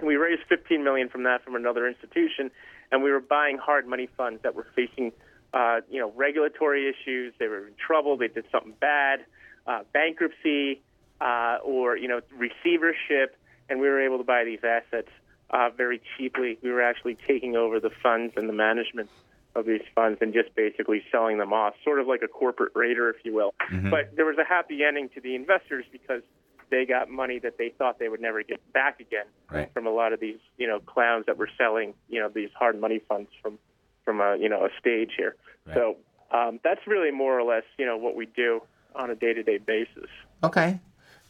We 0.03 0.17
raised 0.17 0.43
15 0.49 0.85
million 0.85 1.09
from 1.09 1.23
that 1.23 1.43
from 1.43 1.57
another 1.57 1.89
institution, 1.89 2.51
and 2.93 3.03
we 3.03 3.11
were 3.11 3.21
buying 3.21 3.57
hard 3.57 3.87
money 3.87 4.09
funds 4.17 4.43
that 4.43 4.55
were 4.55 4.67
facing, 4.75 5.13
uh, 5.55 5.81
you 5.91 6.01
know, 6.01 6.13
regulatory 6.15 6.89
issues. 6.91 7.33
They 7.39 7.49
were 7.49 7.69
in 7.69 7.75
trouble. 7.75 8.19
They 8.19 8.29
did 8.29 8.45
something 8.53 8.75
bad, 8.79 9.25
uh, 9.67 9.85
bankruptcy, 9.95 10.83
uh, 11.21 11.59
or 11.65 11.97
you 11.97 12.09
know, 12.09 12.21
receivership, 12.37 13.39
and 13.71 13.81
we 13.81 13.89
were 13.89 14.05
able 14.05 14.19
to 14.19 14.25
buy 14.25 14.45
these 14.45 14.61
assets 14.63 15.09
uh, 15.49 15.71
very 15.71 16.03
cheaply. 16.17 16.59
We 16.63 16.71
were 16.71 16.83
actually 16.83 17.17
taking 17.27 17.57
over 17.57 17.81
the 17.81 17.91
funds 18.03 18.35
and 18.37 18.49
the 18.49 18.53
management 18.53 19.09
of 19.57 19.67
these 19.67 19.83
funds 19.95 20.19
and 20.21 20.33
just 20.33 20.55
basically 20.55 21.03
selling 21.11 21.39
them 21.39 21.53
off, 21.53 21.75
sort 21.83 21.99
of 21.99 22.07
like 22.07 22.23
a 22.23 22.29
corporate 22.29 22.73
raider, 22.75 23.09
if 23.11 23.17
you 23.25 23.35
will. 23.35 23.55
But 23.91 24.15
there 24.15 24.27
was 24.27 24.37
a 24.39 24.45
happy 24.45 24.85
ending 24.87 25.09
to 25.15 25.21
the 25.21 25.35
investors 25.35 25.85
because 25.91 26.23
they 26.71 26.85
got 26.85 27.09
money 27.09 27.39
that 27.41 27.59
they 27.59 27.73
thought 27.79 27.99
they 27.99 28.09
would 28.09 28.21
never 28.21 28.43
get 28.43 28.61
back 28.73 29.01
again 29.01 29.27
Right. 29.51 29.73
from 29.73 29.87
a 29.87 29.91
lot 29.91 30.13
of 30.13 30.21
these, 30.21 30.39
you 30.59 30.67
know, 30.67 30.81
clowns 30.81 31.27
that 31.27 31.39
were 31.39 31.49
selling, 31.57 31.95
you 32.09 32.21
know, 32.21 32.29
these 32.29 32.51
hard 32.59 32.81
money 32.81 33.01
funds 33.09 33.31
from 33.43 33.59
from 34.05 34.21
a 34.21 34.37
you 34.37 34.49
know 34.49 34.65
a 34.65 34.69
stage 34.79 35.13
here. 35.17 35.37
So 35.75 35.97
um, 36.33 36.61
that's 36.63 36.81
really 36.87 37.11
more 37.11 37.39
or 37.39 37.43
less, 37.43 37.65
you 37.79 37.87
know, 37.87 37.97
what 37.97 38.15
we 38.17 38.27
do 38.27 38.61
on 38.95 39.11
a 39.11 39.15
day 39.15 39.33
to 39.33 39.43
day 39.43 39.59
basis. 39.59 40.11
Okay, 40.43 40.81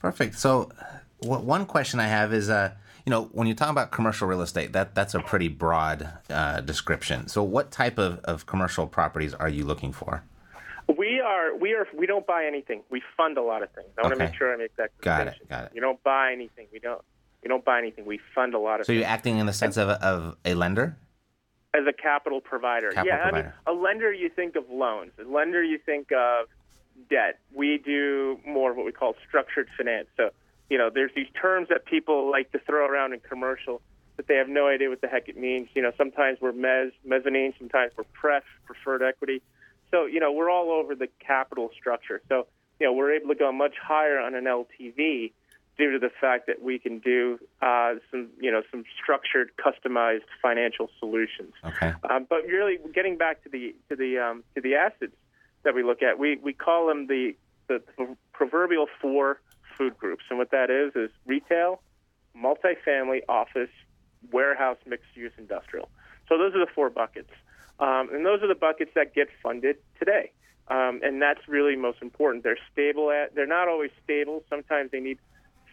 perfect. 0.00 0.38
So, 0.38 0.70
w- 1.22 1.42
one 1.42 1.66
question 1.66 2.00
I 2.00 2.06
have 2.06 2.32
is, 2.32 2.48
uh, 2.50 2.72
you 3.06 3.10
know, 3.10 3.24
when 3.32 3.46
you 3.46 3.54
talk 3.54 3.70
about 3.70 3.92
commercial 3.92 4.26
real 4.26 4.42
estate, 4.42 4.72
that 4.72 4.94
that's 4.94 5.14
a 5.14 5.20
pretty 5.20 5.48
broad 5.48 6.12
uh, 6.28 6.60
description. 6.60 7.28
So, 7.28 7.42
what 7.42 7.70
type 7.70 7.98
of, 7.98 8.18
of 8.24 8.46
commercial 8.46 8.88
properties 8.88 9.32
are 9.32 9.48
you 9.48 9.64
looking 9.64 9.92
for? 9.92 10.24
We 10.98 11.20
are 11.20 11.56
we 11.56 11.72
are 11.74 11.86
we 11.96 12.06
don't 12.06 12.26
buy 12.26 12.44
anything. 12.46 12.82
We 12.90 13.02
fund 13.16 13.38
a 13.38 13.42
lot 13.42 13.62
of 13.62 13.70
things. 13.70 13.88
I 13.96 14.02
want 14.02 14.14
to 14.14 14.18
make 14.18 14.34
sure 14.34 14.52
I 14.52 14.56
make 14.56 14.74
that 14.76 14.90
clear. 15.00 15.16
Got 15.16 15.26
it, 15.28 15.48
got 15.48 15.64
it. 15.66 15.72
You 15.74 15.80
don't 15.80 16.02
buy 16.02 16.32
anything. 16.32 16.66
We 16.72 16.80
don't 16.80 17.00
we 17.44 17.48
don't 17.48 17.64
buy 17.64 17.78
anything. 17.78 18.06
We 18.06 18.18
fund 18.34 18.54
a 18.54 18.58
lot 18.58 18.80
of 18.80 18.86
So, 18.86 18.92
things 18.92 19.00
you're 19.00 19.08
acting 19.08 19.38
in 19.38 19.46
the 19.46 19.52
sense 19.52 19.76
of 19.76 19.88
a, 19.88 20.04
of 20.04 20.36
a 20.44 20.54
lender? 20.54 20.98
as 21.74 21.86
a 21.86 21.92
capital 21.92 22.40
provider. 22.40 22.90
Capital 22.90 23.18
yeah, 23.18 23.22
I 23.24 23.32
mean, 23.32 23.52
a 23.66 23.72
lender 23.72 24.10
you 24.10 24.30
think 24.30 24.56
of 24.56 24.64
loans. 24.70 25.12
A 25.18 25.30
lender 25.30 25.62
you 25.62 25.78
think 25.78 26.10
of 26.10 26.46
debt. 27.10 27.38
We 27.54 27.76
do 27.76 28.40
more 28.46 28.70
of 28.70 28.78
what 28.78 28.86
we 28.86 28.92
call 28.92 29.14
structured 29.28 29.68
finance. 29.76 30.08
So, 30.16 30.30
you 30.68 30.78
know, 30.78 30.90
there's 30.92 31.12
these 31.14 31.28
terms 31.40 31.68
that 31.68 31.84
people 31.84 32.30
like 32.30 32.50
to 32.52 32.58
throw 32.58 32.86
around 32.86 33.12
in 33.12 33.20
commercial 33.20 33.80
that 34.16 34.26
they 34.26 34.36
have 34.36 34.48
no 34.48 34.66
idea 34.66 34.88
what 34.88 35.00
the 35.00 35.08
heck 35.08 35.28
it 35.28 35.36
means. 35.36 35.68
You 35.74 35.82
know, 35.82 35.92
sometimes 35.96 36.38
we're 36.40 36.52
mez, 36.52 36.92
mezzanine, 37.04 37.54
sometimes 37.58 37.92
we're 37.96 38.04
pref, 38.04 38.44
preferred 38.64 39.02
equity. 39.02 39.42
So, 39.90 40.06
you 40.06 40.20
know, 40.20 40.32
we're 40.32 40.50
all 40.50 40.70
over 40.70 40.94
the 40.94 41.08
capital 41.24 41.70
structure. 41.78 42.20
So, 42.28 42.46
you 42.80 42.86
know, 42.86 42.92
we're 42.92 43.12
able 43.12 43.28
to 43.28 43.34
go 43.34 43.52
much 43.52 43.74
higher 43.80 44.18
on 44.18 44.34
an 44.34 44.44
LTV 44.44 45.32
due 45.78 45.92
to 45.92 45.98
the 45.98 46.10
fact 46.20 46.46
that 46.46 46.62
we 46.62 46.78
can 46.78 46.98
do 46.98 47.38
uh, 47.60 47.94
some, 48.10 48.28
you 48.40 48.50
know, 48.50 48.62
some 48.70 48.84
structured, 49.00 49.50
customized 49.58 50.24
financial 50.40 50.88
solutions. 50.98 51.52
Okay. 51.64 51.92
Um, 52.08 52.26
but 52.28 52.44
really, 52.46 52.78
getting 52.94 53.18
back 53.18 53.42
to 53.44 53.50
the 53.50 53.74
to 53.90 53.96
the 53.96 54.18
um, 54.18 54.44
to 54.54 54.62
the 54.62 54.74
assets 54.74 55.12
that 55.66 55.74
we 55.74 55.82
look 55.82 56.02
at, 56.02 56.18
we, 56.18 56.36
we 56.36 56.54
call 56.54 56.86
them 56.86 57.06
the, 57.06 57.34
the 57.68 57.82
proverbial 58.32 58.86
four 59.00 59.40
food 59.76 59.96
groups, 59.98 60.24
and 60.30 60.38
what 60.38 60.50
that 60.50 60.70
is 60.70 60.94
is 60.96 61.10
retail, 61.26 61.80
multifamily, 62.36 63.20
office, 63.28 63.70
warehouse, 64.32 64.78
mixed 64.86 65.14
use, 65.14 65.32
industrial. 65.38 65.88
So 66.28 66.38
those 66.38 66.54
are 66.54 66.60
the 66.60 66.70
four 66.74 66.90
buckets, 66.90 67.30
um, 67.78 68.08
and 68.12 68.24
those 68.24 68.42
are 68.42 68.48
the 68.48 68.54
buckets 68.54 68.92
that 68.94 69.14
get 69.14 69.28
funded 69.42 69.76
today. 69.98 70.32
Um, 70.68 71.00
and 71.04 71.22
that's 71.22 71.46
really 71.46 71.76
most 71.76 72.02
important. 72.02 72.42
They're 72.42 72.58
stable 72.72 73.10
at. 73.10 73.34
They're 73.34 73.46
not 73.46 73.68
always 73.68 73.92
stable. 74.02 74.42
Sometimes 74.50 74.90
they 74.90 75.00
need 75.00 75.18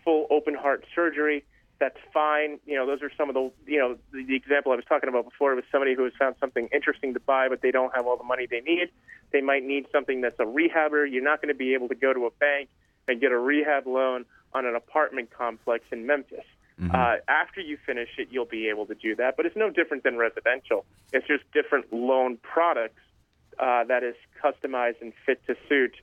full 0.03 0.27
open 0.29 0.53
heart 0.53 0.85
surgery. 0.93 1.43
That's 1.79 1.97
fine. 2.13 2.59
You 2.65 2.75
know, 2.75 2.85
those 2.85 3.01
are 3.01 3.11
some 3.17 3.27
of 3.27 3.33
the, 3.33 3.51
you 3.65 3.79
know, 3.79 3.97
the, 4.11 4.23
the 4.23 4.35
example 4.35 4.71
I 4.71 4.75
was 4.75 4.85
talking 4.85 5.09
about 5.09 5.25
before 5.25 5.55
was 5.55 5.65
somebody 5.71 5.95
who 5.95 6.03
has 6.03 6.13
found 6.17 6.35
something 6.39 6.69
interesting 6.71 7.15
to 7.15 7.19
buy, 7.19 7.49
but 7.49 7.61
they 7.61 7.71
don't 7.71 7.93
have 7.95 8.05
all 8.05 8.17
the 8.17 8.23
money 8.23 8.45
they 8.49 8.61
need. 8.61 8.89
They 9.31 9.41
might 9.41 9.63
need 9.63 9.87
something 9.91 10.21
that's 10.21 10.39
a 10.39 10.45
rehabber. 10.45 11.11
You're 11.11 11.23
not 11.23 11.41
going 11.41 11.49
to 11.49 11.57
be 11.57 11.73
able 11.73 11.87
to 11.89 11.95
go 11.95 12.13
to 12.13 12.27
a 12.27 12.31
bank 12.31 12.69
and 13.07 13.19
get 13.21 13.31
a 13.31 13.37
rehab 13.37 13.87
loan 13.87 14.25
on 14.53 14.65
an 14.65 14.75
apartment 14.75 15.29
complex 15.31 15.85
in 15.91 16.05
Memphis. 16.05 16.45
Uh, 16.91 17.15
after 17.27 17.61
you 17.61 17.77
finish 17.85 18.09
it, 18.17 18.27
you'll 18.31 18.45
be 18.45 18.67
able 18.67 18.85
to 18.85 18.95
do 18.95 19.15
that. 19.15 19.37
But 19.37 19.45
it's 19.45 19.55
no 19.55 19.69
different 19.69 20.03
than 20.03 20.17
residential. 20.17 20.85
It's 21.13 21.25
just 21.27 21.43
different 21.53 21.93
loan 21.93 22.37
products 22.41 22.99
uh, 23.59 23.83
that 23.85 24.03
is 24.03 24.15
customized 24.43 25.01
and 25.01 25.13
fit 25.25 25.45
to 25.47 25.55
suit 25.69 25.95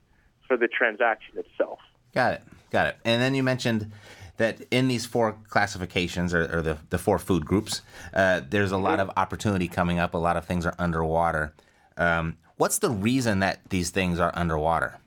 for 0.47 0.57
the 0.57 0.67
transaction 0.67 1.37
itself. 1.37 1.79
Got 2.13 2.35
it. 2.35 2.41
Got 2.71 2.87
it. 2.87 2.97
And 3.03 3.21
then 3.21 3.35
you 3.35 3.43
mentioned 3.43 3.91
that 4.37 4.61
in 4.71 4.87
these 4.87 5.05
four 5.05 5.37
classifications 5.49 6.33
or, 6.33 6.57
or 6.57 6.61
the, 6.61 6.77
the 6.89 6.97
four 6.97 7.19
food 7.19 7.45
groups, 7.45 7.81
uh, 8.13 8.41
there's 8.49 8.71
a 8.71 8.77
lot 8.77 8.99
of 8.99 9.11
opportunity 9.17 9.67
coming 9.67 9.99
up. 9.99 10.13
A 10.13 10.17
lot 10.17 10.37
of 10.37 10.45
things 10.45 10.65
are 10.65 10.75
underwater. 10.79 11.53
Um, 11.97 12.37
what's 12.57 12.79
the 12.79 12.89
reason 12.89 13.39
that 13.39 13.59
these 13.69 13.89
things 13.89 14.19
are 14.19 14.31
underwater? 14.33 14.99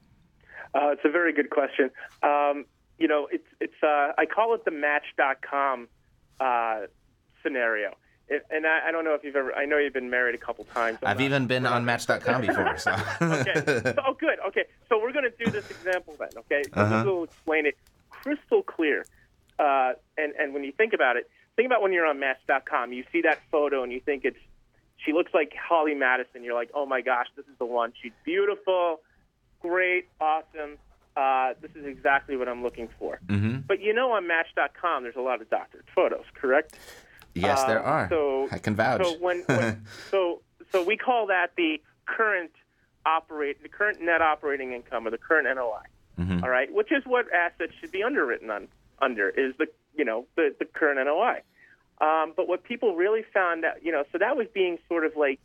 Uh, 0.74 0.90
it's 0.90 1.02
a 1.04 1.10
very 1.10 1.32
good 1.32 1.50
question. 1.50 1.90
Um, 2.22 2.64
you 2.98 3.08
know, 3.08 3.28
it's 3.30 3.46
it's 3.60 3.82
uh, 3.82 4.12
I 4.18 4.26
call 4.26 4.54
it 4.54 4.64
the 4.64 4.70
Match.com 4.70 5.88
uh, 6.40 6.80
scenario. 7.42 7.94
It, 8.26 8.42
and 8.50 8.66
I, 8.66 8.88
I 8.88 8.90
don't 8.90 9.04
know 9.04 9.14
if 9.14 9.22
you've 9.22 9.36
ever. 9.36 9.54
I 9.54 9.66
know 9.66 9.78
you've 9.78 9.92
been 9.92 10.10
married 10.10 10.34
a 10.34 10.38
couple 10.38 10.64
times. 10.64 10.98
I'm 11.02 11.08
I've 11.08 11.18
not- 11.18 11.24
even 11.24 11.46
been 11.46 11.66
on 11.66 11.84
Match.com 11.84 12.40
before. 12.40 12.78
So. 12.78 12.92
okay. 13.22 13.52
So, 13.54 13.94
oh, 14.06 14.14
good. 14.14 14.38
Okay. 14.48 14.64
So 14.88 15.00
we're 15.00 15.12
going 15.12 15.30
to 15.30 15.44
do 15.44 15.50
this 15.50 15.70
example 15.70 16.16
then. 16.18 16.30
Okay. 16.38 16.62
Uh-huh. 16.72 16.96
this 16.96 17.06
will 17.06 17.24
explain 17.24 17.66
it 17.66 17.76
crystal 18.10 18.62
clear. 18.62 19.04
Uh, 19.58 19.92
and 20.16 20.32
and 20.38 20.54
when 20.54 20.64
you 20.64 20.72
think 20.72 20.94
about 20.94 21.16
it, 21.16 21.28
think 21.56 21.66
about 21.66 21.82
when 21.82 21.92
you're 21.92 22.06
on 22.06 22.18
Match.com. 22.18 22.92
You 22.92 23.04
see 23.12 23.22
that 23.22 23.40
photo 23.50 23.82
and 23.82 23.92
you 23.92 24.00
think 24.00 24.24
it's 24.24 24.38
she 25.04 25.12
looks 25.12 25.34
like 25.34 25.52
Holly 25.54 25.94
Madison. 25.94 26.42
You're 26.42 26.54
like, 26.54 26.70
oh 26.74 26.86
my 26.86 27.02
gosh, 27.02 27.26
this 27.36 27.46
is 27.46 27.58
the 27.58 27.66
one. 27.66 27.92
She's 28.02 28.12
beautiful, 28.24 29.00
great, 29.68 30.08
awesome. 30.20 30.76
Uh, 31.16 31.54
this 31.62 31.70
is 31.74 31.86
exactly 31.86 32.36
what 32.36 32.48
I'm 32.48 32.62
looking 32.62 32.88
for. 32.98 33.18
hmm 33.28 33.58
But 33.66 33.80
you 33.80 33.94
know, 33.94 34.12
on 34.12 34.26
Match.com, 34.26 35.04
there's 35.04 35.16
a 35.16 35.20
lot 35.20 35.40
of 35.40 35.48
doctored 35.48 35.84
photos, 35.94 36.24
correct? 36.34 36.76
Yes, 37.34 37.62
there 37.64 37.78
Um, 37.80 37.86
are. 37.94 38.08
So 38.10 38.48
I 38.52 38.58
can 38.58 38.74
vouch. 38.74 39.02
So 39.02 39.14
when, 39.18 39.42
when 39.46 39.84
so 40.10 40.42
so 40.72 40.82
we 40.84 40.96
call 40.96 41.26
that 41.28 41.48
the 41.56 41.80
current 42.06 42.50
operate 43.06 43.62
the 43.62 43.68
current 43.68 44.00
net 44.00 44.20
operating 44.22 44.72
income 44.72 45.06
or 45.06 45.10
the 45.10 45.18
current 45.18 45.46
NOI. 45.54 45.82
Mhm. 46.18 46.42
All 46.42 46.48
right, 46.48 46.72
which 46.72 46.92
is 46.92 47.02
what 47.06 47.26
assets 47.32 47.72
should 47.80 47.90
be 47.92 48.02
underwritten 48.02 48.50
on 48.50 48.68
under 49.00 49.28
is 49.28 49.54
the 49.58 49.66
you 49.96 50.04
know 50.04 50.26
the 50.36 50.54
the 50.58 50.64
current 50.64 50.98
NOI. 51.04 51.40
Um, 52.00 52.32
but 52.36 52.48
what 52.48 52.64
people 52.64 52.96
really 52.96 53.22
found 53.32 53.64
out, 53.64 53.84
you 53.84 53.92
know, 53.92 54.02
so 54.10 54.18
that 54.18 54.36
was 54.36 54.46
being 54.52 54.78
sort 54.88 55.04
of 55.06 55.12
like 55.16 55.38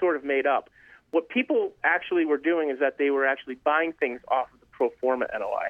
sort 0.00 0.16
of 0.16 0.24
made 0.24 0.46
up. 0.46 0.68
What 1.12 1.28
people 1.28 1.72
actually 1.84 2.24
were 2.24 2.38
doing 2.38 2.70
is 2.70 2.80
that 2.80 2.98
they 2.98 3.10
were 3.10 3.26
actually 3.26 3.54
buying 3.54 3.92
things 3.92 4.20
off 4.28 4.52
of 4.52 4.60
the 4.60 4.66
pro 4.72 4.90
forma 5.00 5.26
NOI. 5.32 5.68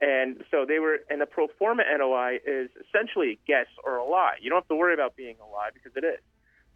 And 0.00 0.42
so 0.50 0.64
they 0.66 0.78
were, 0.78 1.00
and 1.10 1.20
the 1.20 1.26
pro 1.26 1.48
forma 1.58 1.82
NOI 1.98 2.38
is 2.46 2.70
essentially 2.88 3.32
a 3.32 3.38
guess 3.46 3.66
or 3.84 3.96
a 3.96 4.04
lie. 4.04 4.36
You 4.40 4.50
don't 4.50 4.58
have 4.58 4.68
to 4.68 4.76
worry 4.76 4.94
about 4.94 5.16
being 5.16 5.36
a 5.40 5.52
lie 5.52 5.70
because 5.72 5.92
it 5.96 6.04
is. 6.04 6.20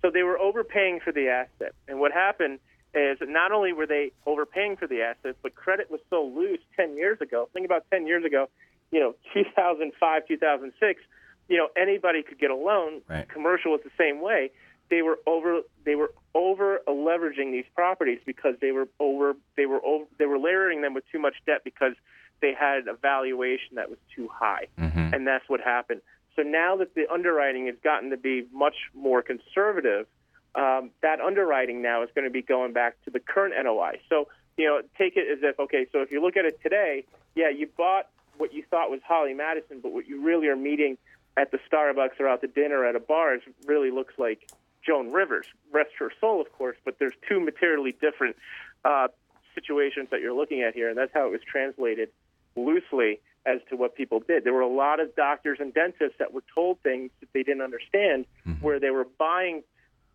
So 0.02 0.10
they 0.10 0.22
were 0.22 0.38
overpaying 0.38 1.00
for 1.00 1.12
the 1.12 1.28
asset. 1.28 1.74
And 1.88 1.98
what 1.98 2.12
happened 2.12 2.60
is 2.94 3.18
not 3.22 3.52
only 3.52 3.72
were 3.72 3.86
they 3.86 4.12
overpaying 4.26 4.76
for 4.76 4.86
the 4.86 5.02
asset, 5.02 5.36
but 5.42 5.54
credit 5.54 5.90
was 5.90 6.00
so 6.10 6.24
loose 6.24 6.60
10 6.76 6.96
years 6.96 7.20
ago. 7.20 7.48
Think 7.52 7.66
about 7.66 7.84
10 7.90 8.06
years 8.06 8.24
ago, 8.24 8.48
you 8.90 9.00
know, 9.00 9.14
2005, 9.34 10.26
2006, 10.26 11.00
you 11.48 11.56
know, 11.56 11.68
anybody 11.76 12.22
could 12.22 12.38
get 12.38 12.50
a 12.50 12.56
loan. 12.56 13.00
Right. 13.08 13.28
Commercial 13.28 13.72
was 13.72 13.80
the 13.84 13.90
same 13.98 14.20
way. 14.20 14.50
They 14.90 15.02
were 15.02 15.18
over 15.26 15.60
they 15.84 15.94
were 15.94 16.12
over 16.34 16.80
leveraging 16.88 17.52
these 17.52 17.66
properties 17.74 18.20
because 18.24 18.54
they 18.60 18.72
were 18.72 18.88
over 18.98 19.36
they 19.56 19.66
were 19.66 19.84
over, 19.84 20.04
they 20.18 20.26
were 20.26 20.38
layering 20.38 20.82
them 20.82 20.94
with 20.94 21.04
too 21.10 21.18
much 21.18 21.34
debt 21.46 21.62
because 21.64 21.94
they 22.40 22.54
had 22.54 22.88
a 22.88 22.94
valuation 22.94 23.74
that 23.76 23.90
was 23.90 23.98
too 24.14 24.28
high. 24.32 24.66
Mhm. 24.78 25.12
And 25.12 25.26
that's 25.26 25.48
what 25.48 25.60
happened. 25.60 26.00
So 26.36 26.42
now 26.42 26.76
that 26.76 26.94
the 26.94 27.10
underwriting 27.12 27.66
has 27.66 27.74
gotten 27.82 28.10
to 28.10 28.16
be 28.16 28.46
much 28.52 28.76
more 28.94 29.22
conservative, 29.22 30.06
um, 30.54 30.90
that 31.00 31.20
underwriting 31.20 31.82
now 31.82 32.02
is 32.02 32.10
going 32.14 32.26
to 32.26 32.30
be 32.30 32.42
going 32.42 32.72
back 32.72 32.94
to 33.04 33.10
the 33.10 33.18
current 33.18 33.54
NOI. 33.60 33.98
So, 34.08 34.28
you 34.56 34.66
know, 34.66 34.82
take 34.96 35.16
it 35.16 35.28
as 35.28 35.42
if, 35.42 35.58
okay, 35.58 35.86
so 35.90 36.00
if 36.00 36.12
you 36.12 36.22
look 36.22 36.36
at 36.36 36.44
it 36.44 36.60
today, 36.62 37.04
yeah, 37.34 37.48
you 37.48 37.66
bought 37.76 38.08
what 38.36 38.54
you 38.54 38.62
thought 38.70 38.88
was 38.88 39.00
Holly 39.02 39.34
Madison, 39.34 39.80
but 39.80 39.92
what 39.92 40.06
you 40.06 40.20
really 40.20 40.46
are 40.46 40.56
meeting 40.56 40.96
at 41.36 41.50
the 41.50 41.58
Starbucks 41.70 42.20
or 42.20 42.28
out 42.28 42.40
to 42.40 42.46
dinner 42.46 42.84
at 42.84 42.94
a 42.94 43.00
bar 43.00 43.34
is 43.34 43.42
really 43.66 43.90
looks 43.90 44.14
like 44.16 44.48
Joan 44.86 45.12
Rivers. 45.12 45.46
Rest 45.72 45.90
her 45.98 46.10
soul, 46.20 46.40
of 46.40 46.52
course, 46.52 46.76
but 46.84 46.98
there's 46.98 47.14
two 47.28 47.40
materially 47.40 47.92
different 48.00 48.36
uh, 48.84 49.08
situations 49.54 50.08
that 50.10 50.20
you're 50.20 50.34
looking 50.34 50.62
at 50.62 50.74
here, 50.74 50.88
and 50.88 50.96
that's 50.96 51.12
how 51.12 51.26
it 51.26 51.32
was 51.32 51.40
translated 51.50 52.10
loosely 52.56 53.20
as 53.46 53.60
to 53.70 53.76
what 53.76 53.94
people 53.94 54.20
did. 54.20 54.44
There 54.44 54.52
were 54.52 54.60
a 54.60 54.68
lot 54.68 55.00
of 55.00 55.14
doctors 55.14 55.58
and 55.60 55.72
dentists 55.72 56.18
that 56.18 56.32
were 56.32 56.44
told 56.54 56.80
things 56.80 57.10
that 57.20 57.28
they 57.32 57.42
didn't 57.42 57.62
understand, 57.62 58.26
where 58.60 58.78
they 58.80 58.90
were 58.90 59.06
buying 59.18 59.62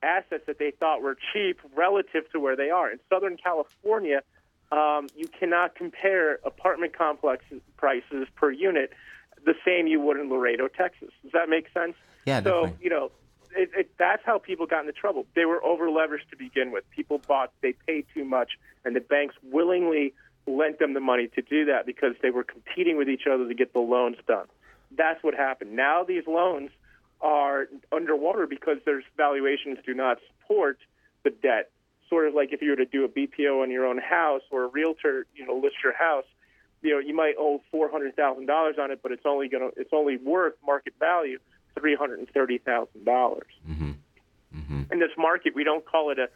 assets 0.01 0.43
that 0.47 0.59
they 0.59 0.71
thought 0.71 1.01
were 1.01 1.17
cheap 1.31 1.59
relative 1.75 2.29
to 2.31 2.39
where 2.39 2.55
they 2.55 2.69
are. 2.69 2.91
In 2.91 2.99
Southern 3.09 3.37
California, 3.37 4.21
um, 4.71 5.07
you 5.15 5.27
cannot 5.27 5.75
compare 5.75 6.39
apartment 6.43 6.95
complex 6.95 7.45
prices 7.77 8.27
per 8.35 8.51
unit 8.51 8.91
the 9.45 9.55
same 9.65 9.87
you 9.87 9.99
would 10.01 10.17
in 10.17 10.29
Laredo, 10.29 10.67
Texas. 10.67 11.09
Does 11.23 11.31
that 11.33 11.49
make 11.49 11.67
sense? 11.73 11.95
Yeah, 12.25 12.41
So, 12.41 12.61
definitely. 12.63 12.83
you 12.83 12.89
know, 12.89 13.11
it, 13.55 13.69
it, 13.75 13.91
that's 13.97 14.23
how 14.25 14.37
people 14.37 14.65
got 14.65 14.81
into 14.81 14.93
trouble. 14.93 15.25
They 15.35 15.45
were 15.45 15.63
over 15.63 15.87
leveraged 15.87 16.29
to 16.31 16.37
begin 16.37 16.71
with. 16.71 16.83
People 16.91 17.19
bought, 17.27 17.51
they 17.61 17.73
paid 17.87 18.05
too 18.13 18.25
much, 18.25 18.51
and 18.85 18.95
the 18.95 19.01
banks 19.01 19.35
willingly 19.43 20.13
lent 20.45 20.79
them 20.79 20.93
the 20.93 20.99
money 20.99 21.27
to 21.35 21.41
do 21.41 21.65
that 21.65 21.85
because 21.85 22.15
they 22.21 22.29
were 22.29 22.43
competing 22.43 22.97
with 22.97 23.09
each 23.09 23.27
other 23.31 23.47
to 23.47 23.53
get 23.53 23.73
the 23.73 23.79
loans 23.79 24.17
done. 24.27 24.45
That's 24.95 25.23
what 25.23 25.33
happened. 25.33 25.75
Now 25.75 26.03
these 26.03 26.23
loans 26.27 26.69
are 27.21 27.67
underwater 27.91 28.45
because 28.47 28.77
their 28.85 29.01
valuations 29.15 29.77
do 29.85 29.93
not 29.93 30.19
support 30.27 30.77
the 31.23 31.29
debt. 31.29 31.71
Sort 32.09 32.27
of 32.27 32.33
like 32.33 32.51
if 32.51 32.61
you 32.61 32.71
were 32.71 32.75
to 32.75 32.85
do 32.85 33.05
a 33.05 33.07
BPO 33.07 33.63
on 33.63 33.71
your 33.71 33.85
own 33.85 33.97
house 33.97 34.41
or 34.51 34.65
a 34.65 34.67
realtor, 34.67 35.25
you 35.35 35.45
know, 35.45 35.55
list 35.55 35.75
your 35.83 35.93
house, 35.93 36.25
you 36.81 36.91
know, 36.91 36.99
you 36.99 37.15
might 37.15 37.35
owe 37.39 37.61
four 37.71 37.89
hundred 37.89 38.15
thousand 38.15 38.45
dollars 38.45 38.75
on 38.79 38.91
it, 38.91 38.99
but 39.01 39.13
it's 39.13 39.25
only 39.25 39.47
gonna 39.47 39.69
it's 39.77 39.93
only 39.93 40.17
worth 40.17 40.53
market 40.65 40.93
value 40.99 41.39
three 41.77 41.95
hundred 41.95 42.19
and 42.19 42.29
thirty 42.29 42.57
thousand 42.57 43.05
dollars. 43.05 43.51
Mm-hmm. 43.69 43.91
Mm-hmm. 44.55 44.81
In 44.91 44.99
this 44.99 45.11
market, 45.17 45.55
we 45.55 45.63
don't 45.63 45.85
call 45.85 46.11
it 46.11 46.19
a 46.19 46.29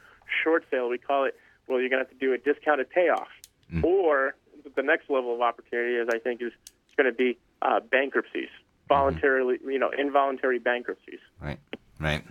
short 0.43 0.65
sale. 0.71 0.89
We 0.89 0.97
call 0.97 1.25
it 1.25 1.35
well, 1.67 1.79
you're 1.79 1.89
gonna 1.89 2.03
have 2.03 2.09
to 2.09 2.15
do 2.15 2.33
a 2.33 2.37
discounted 2.37 2.89
payoff, 2.89 3.27
mm. 3.73 3.83
or 3.83 4.35
the 4.75 4.83
next 4.83 5.09
level 5.09 5.33
of 5.33 5.41
opportunity 5.41 5.95
is 5.95 6.07
I 6.11 6.19
think 6.19 6.41
is 6.41 6.53
going 6.95 7.05
to 7.05 7.15
be 7.15 7.37
uh, 7.61 7.79
bankruptcies. 7.79 8.49
Mm-hmm. 8.87 8.93
voluntarily, 8.93 9.59
you 9.65 9.79
know, 9.79 9.89
involuntary 9.89 10.59
bankruptcies. 10.59 11.19
Right, 11.41 11.59
right. 11.99 12.23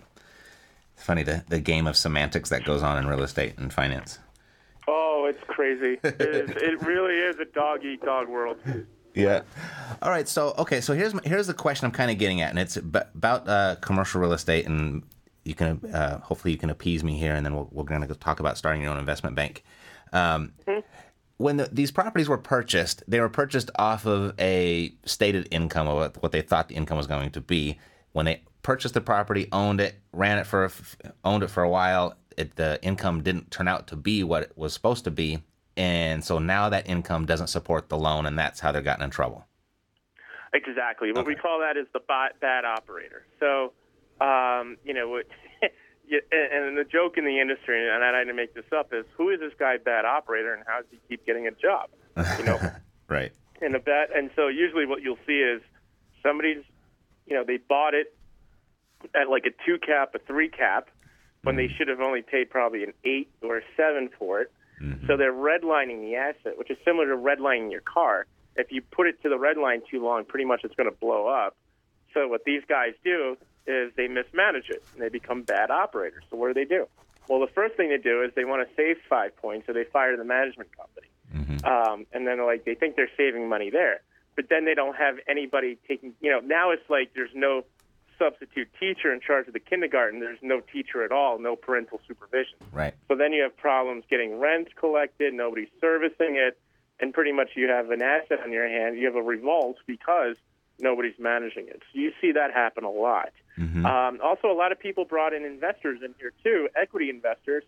It's 0.95 1.03
funny 1.03 1.21
the 1.21 1.43
the 1.47 1.59
game 1.59 1.85
of 1.85 1.95
semantics 1.95 2.49
that 2.49 2.65
goes 2.65 2.81
on 2.81 2.97
in 2.97 3.07
real 3.07 3.21
estate 3.21 3.57
and 3.57 3.71
finance. 3.71 4.17
Oh, 4.87 5.27
it's 5.29 5.43
crazy. 5.45 5.99
It, 6.03 6.21
is, 6.21 6.49
it 6.49 6.81
really 6.81 7.15
is 7.15 7.37
a 7.39 7.45
dog 7.45 7.83
eat 7.85 8.01
dog 8.01 8.27
world. 8.27 8.57
Yeah. 9.13 9.41
All 10.01 10.09
right. 10.09 10.27
So 10.27 10.53
okay. 10.59 10.81
So 10.81 10.93
here's 10.93 11.13
my, 11.13 11.21
here's 11.23 11.47
the 11.47 11.53
question 11.53 11.85
I'm 11.85 11.91
kind 11.91 12.11
of 12.11 12.17
getting 12.17 12.41
at, 12.41 12.49
and 12.51 12.59
it's 12.59 12.77
about 12.77 13.47
uh, 13.47 13.75
commercial 13.81 14.21
real 14.21 14.33
estate, 14.33 14.67
and 14.67 15.03
you 15.43 15.55
can 15.55 15.83
uh, 15.93 16.19
hopefully 16.19 16.51
you 16.51 16.57
can 16.57 16.69
appease 16.69 17.03
me 17.03 17.17
here, 17.17 17.33
and 17.33 17.45
then 17.45 17.55
we'll, 17.55 17.67
we're 17.71 17.83
going 17.83 18.07
to 18.07 18.15
talk 18.15 18.39
about 18.39 18.57
starting 18.57 18.81
your 18.81 18.91
own 18.91 18.99
investment 18.99 19.35
bank. 19.35 19.63
Um, 20.13 20.53
When 21.37 21.57
the, 21.57 21.69
these 21.71 21.91
properties 21.91 22.27
were 22.27 22.39
purchased, 22.39 23.03
they 23.07 23.19
were 23.19 23.29
purchased 23.29 23.69
off 23.75 24.07
of 24.07 24.33
a 24.39 24.93
stated 25.05 25.47
income 25.51 25.87
of 25.87 26.15
what, 26.21 26.31
they 26.31 26.41
thought 26.41 26.67
the 26.67 26.73
income 26.75 26.97
was 26.97 27.05
going 27.05 27.29
to 27.31 27.41
be. 27.41 27.77
When 28.13 28.25
they 28.25 28.41
purchased 28.63 28.95
the 28.95 29.01
property, 29.01 29.47
owned 29.51 29.79
it, 29.79 29.99
ran 30.11 30.39
it 30.39 30.47
for 30.47 30.63
a 30.63 30.67
f- 30.67 30.97
owned 31.23 31.43
it 31.43 31.51
for 31.51 31.61
a 31.61 31.69
while, 31.69 32.15
it, 32.37 32.55
the 32.55 32.79
income 32.83 33.21
didn't 33.21 33.51
turn 33.51 33.67
out 33.67 33.85
to 33.87 33.95
be 33.95 34.23
what 34.23 34.41
it 34.43 34.53
was 34.57 34.73
supposed 34.73 35.03
to 35.03 35.11
be, 35.11 35.43
and 35.77 36.23
so 36.25 36.39
now 36.39 36.69
that 36.69 36.89
income 36.89 37.25
doesn't 37.25 37.47
support 37.47 37.87
the 37.87 37.97
loan, 37.97 38.25
and 38.25 38.37
that's 38.37 38.59
how 38.59 38.71
they're 38.71 38.81
gotten 38.81 39.03
in 39.03 39.09
trouble. 39.09 39.45
Exactly. 40.53 41.11
What 41.11 41.25
we 41.25 41.35
call 41.35 41.59
that 41.59 41.77
is 41.77 41.85
the 41.93 41.99
bad, 41.99 42.31
bad 42.41 42.65
operator. 42.65 43.25
So, 43.39 43.73
um, 44.19 44.77
you 44.83 44.93
know, 44.93 45.07
what, 45.09 45.25
and 45.61 46.77
the 46.77 46.85
joke 46.89 47.17
in 47.17 47.25
the 47.25 47.39
industry, 47.39 47.87
and 47.89 48.03
I 48.03 48.19
didn't 48.19 48.35
make 48.35 48.53
this 48.53 48.65
up, 48.75 48.93
is 48.93 49.05
who 49.15 49.29
is 49.29 49.39
this 49.39 49.53
guy 49.59 49.77
bad 49.77 50.05
operator, 50.05 50.53
and 50.53 50.63
how 50.65 50.77
does 50.77 50.87
he 50.89 50.99
keep 51.09 51.25
getting 51.25 51.47
a 51.47 51.51
job? 51.51 51.89
You 52.39 52.45
know, 52.45 52.59
Right. 53.09 53.31
and 53.61 53.75
a 53.75 53.79
bad, 53.79 54.09
and 54.15 54.31
so 54.35 54.47
usually 54.47 54.85
what 54.85 55.01
you'll 55.01 55.19
see 55.27 55.39
is 55.39 55.61
somebody's, 56.23 56.63
you 57.25 57.35
know, 57.35 57.43
they 57.45 57.57
bought 57.57 57.93
it 57.93 58.13
at 59.13 59.29
like 59.29 59.45
a 59.45 59.51
two 59.65 59.77
cap, 59.77 60.15
a 60.15 60.19
three 60.19 60.49
cap, 60.49 60.89
when 61.43 61.55
they 61.55 61.67
should 61.67 61.87
have 61.87 62.01
only 62.01 62.21
paid 62.21 62.49
probably 62.49 62.83
an 62.83 62.93
eight 63.05 63.29
or 63.41 63.57
a 63.59 63.61
seven 63.77 64.09
for 64.17 64.41
it. 64.41 64.51
So 65.07 65.17
they're 65.17 65.33
redlining 65.33 66.01
the 66.01 66.15
asset, 66.15 66.57
which 66.57 66.69
is 66.69 66.77
similar 66.85 67.07
to 67.07 67.17
redlining 67.17 67.71
your 67.71 67.81
car. 67.81 68.25
If 68.55 68.71
you 68.71 68.81
put 68.81 69.07
it 69.07 69.21
to 69.23 69.29
the 69.29 69.37
red 69.37 69.57
line 69.57 69.81
too 69.89 70.03
long, 70.03 70.25
pretty 70.25 70.45
much 70.45 70.61
it's 70.63 70.75
going 70.75 70.89
to 70.89 70.95
blow 70.95 71.27
up. 71.27 71.55
So 72.13 72.27
what 72.27 72.43
these 72.45 72.61
guys 72.67 72.93
do 73.03 73.37
is 73.65 73.91
they 73.95 74.07
mismanage 74.07 74.69
it 74.69 74.83
and 74.93 75.01
they 75.01 75.09
become 75.09 75.43
bad 75.43 75.69
operators. 75.71 76.23
So 76.29 76.37
what 76.37 76.47
do 76.47 76.53
they 76.53 76.65
do? 76.65 76.87
Well, 77.27 77.39
the 77.39 77.51
first 77.53 77.75
thing 77.75 77.89
they 77.89 77.97
do 77.97 78.23
is 78.23 78.31
they 78.35 78.45
want 78.45 78.67
to 78.67 78.75
save 78.75 78.97
five 79.09 79.35
points, 79.35 79.67
so 79.67 79.73
they 79.73 79.83
fire 79.83 80.15
the 80.15 80.23
management 80.23 80.69
company. 80.75 81.07
Um, 81.65 82.05
and 82.13 82.25
then 82.25 82.45
like 82.45 82.63
they 82.65 82.75
think 82.75 82.95
they're 82.95 83.11
saving 83.17 83.49
money 83.49 83.69
there, 83.69 84.01
but 84.35 84.45
then 84.49 84.63
they 84.65 84.73
don't 84.73 84.95
have 84.95 85.15
anybody 85.27 85.77
taking. 85.87 86.13
You 86.21 86.31
know, 86.31 86.39
now 86.39 86.71
it's 86.71 86.89
like 86.89 87.11
there's 87.13 87.33
no 87.35 87.63
substitute 88.17 88.69
teacher 88.79 89.13
in 89.13 89.19
charge 89.19 89.47
of 89.47 89.53
the 89.53 89.59
kindergarten. 89.59 90.19
There's 90.19 90.39
no 90.41 90.61
teacher 90.61 91.03
at 91.03 91.11
all, 91.11 91.39
no 91.39 91.55
parental 91.55 91.99
supervision. 92.07 92.57
Right. 92.71 92.93
So 93.07 93.15
then 93.15 93.33
you 93.33 93.43
have 93.43 93.55
problems 93.57 94.03
getting 94.09 94.39
rent 94.39 94.75
collected, 94.75 95.33
nobody's 95.33 95.69
servicing 95.79 96.35
it, 96.35 96.59
and 96.99 97.13
pretty 97.13 97.31
much 97.31 97.49
you 97.55 97.67
have 97.67 97.91
an 97.91 98.01
asset 98.01 98.39
on 98.43 98.51
your 98.51 98.67
hand. 98.67 98.97
You 98.97 99.05
have 99.05 99.15
a 99.15 99.21
revolt 99.21 99.77
because 99.85 100.35
nobody's 100.79 101.17
managing 101.19 101.67
it. 101.67 101.81
So 101.91 101.99
you 101.99 102.11
see 102.21 102.31
that 102.33 102.53
happen 102.53 102.83
a 102.83 102.91
lot. 102.91 103.29
Um, 103.85 104.19
also, 104.23 104.51
a 104.51 104.53
lot 104.53 104.71
of 104.71 104.79
people 104.79 105.05
brought 105.05 105.33
in 105.33 105.43
investors 105.43 105.99
in 106.03 106.13
here 106.19 106.33
too, 106.43 106.69
equity 106.75 107.09
investors, 107.09 107.63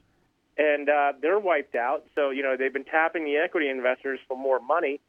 and 0.57 0.89
uh, 0.89 1.13
they're 1.21 1.39
wiped 1.39 1.75
out. 1.75 2.05
So 2.15 2.29
you 2.29 2.43
know 2.43 2.55
they've 2.57 2.73
been 2.73 2.85
tapping 2.85 3.25
the 3.25 3.37
equity 3.37 3.69
investors 3.69 4.19
for 4.27 4.37
more 4.37 4.59
money, 4.59 4.99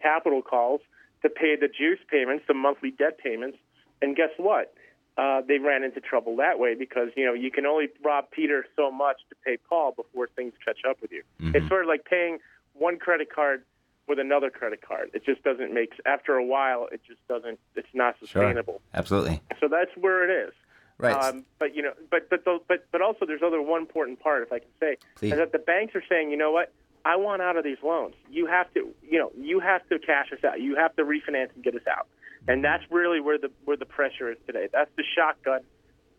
capital 0.00 0.42
calls 0.42 0.80
to 1.22 1.28
pay 1.28 1.56
the 1.56 1.68
juice 1.68 2.00
payments, 2.10 2.44
the 2.46 2.54
monthly 2.54 2.90
debt 2.90 3.18
payments, 3.18 3.58
and 4.02 4.16
guess 4.16 4.30
what? 4.36 4.74
Uh, 5.16 5.40
they 5.48 5.58
ran 5.58 5.82
into 5.82 6.00
trouble 6.00 6.36
that 6.36 6.58
way 6.58 6.74
because 6.74 7.08
you 7.16 7.24
know 7.24 7.32
you 7.32 7.50
can 7.50 7.64
only 7.64 7.88
rob 8.04 8.30
Peter 8.30 8.66
so 8.76 8.90
much 8.90 9.16
to 9.30 9.36
pay 9.44 9.56
Paul 9.56 9.92
before 9.92 10.28
things 10.36 10.52
catch 10.64 10.80
up 10.88 11.00
with 11.00 11.10
you. 11.10 11.22
It's 11.40 11.66
sort 11.68 11.82
of 11.82 11.88
like 11.88 12.04
paying 12.04 12.38
one 12.74 12.98
credit 12.98 13.32
card 13.34 13.64
with 14.06 14.18
another 14.18 14.50
credit 14.50 14.82
card. 14.86 15.10
It 15.14 15.24
just 15.24 15.42
doesn't 15.42 15.72
make. 15.72 15.92
After 16.04 16.34
a 16.34 16.44
while, 16.44 16.88
it 16.92 17.00
just 17.06 17.26
doesn't. 17.28 17.58
It's 17.74 17.88
not 17.94 18.16
sustainable. 18.20 18.82
Absolutely. 18.94 19.40
So 19.58 19.68
that's 19.68 19.90
where 19.96 20.28
it 20.28 20.48
is. 20.48 20.54
Right. 20.98 21.14
Um, 21.14 21.44
but 21.58 21.74
you 21.74 21.82
know, 21.82 21.92
but 22.10 22.30
but 22.30 22.44
the, 22.44 22.58
but 22.68 22.86
but 22.92 23.02
also 23.02 23.26
there's 23.26 23.42
other 23.42 23.60
one 23.60 23.82
important 23.82 24.20
part, 24.20 24.42
if 24.42 24.52
I 24.52 24.60
can 24.60 24.68
say, 24.80 24.96
Please. 25.16 25.32
is 25.32 25.38
that 25.38 25.52
the 25.52 25.58
banks 25.58 25.94
are 25.94 26.02
saying, 26.08 26.30
you 26.30 26.36
know 26.36 26.52
what, 26.52 26.72
I 27.04 27.16
want 27.16 27.42
out 27.42 27.56
of 27.56 27.64
these 27.64 27.76
loans. 27.82 28.14
You 28.30 28.46
have 28.46 28.72
to, 28.74 28.88
you 29.08 29.18
know, 29.18 29.30
you 29.38 29.60
have 29.60 29.86
to 29.90 29.98
cash 29.98 30.32
us 30.32 30.42
out. 30.42 30.60
You 30.60 30.74
have 30.76 30.96
to 30.96 31.02
refinance 31.02 31.50
and 31.54 31.62
get 31.62 31.74
us 31.74 31.86
out. 31.86 32.06
And 32.48 32.64
that's 32.64 32.84
really 32.90 33.20
where 33.20 33.38
the 33.38 33.50
where 33.64 33.76
the 33.76 33.86
pressure 33.86 34.30
is 34.30 34.38
today. 34.46 34.68
That's 34.72 34.90
the 34.96 35.04
shotgun, 35.16 35.60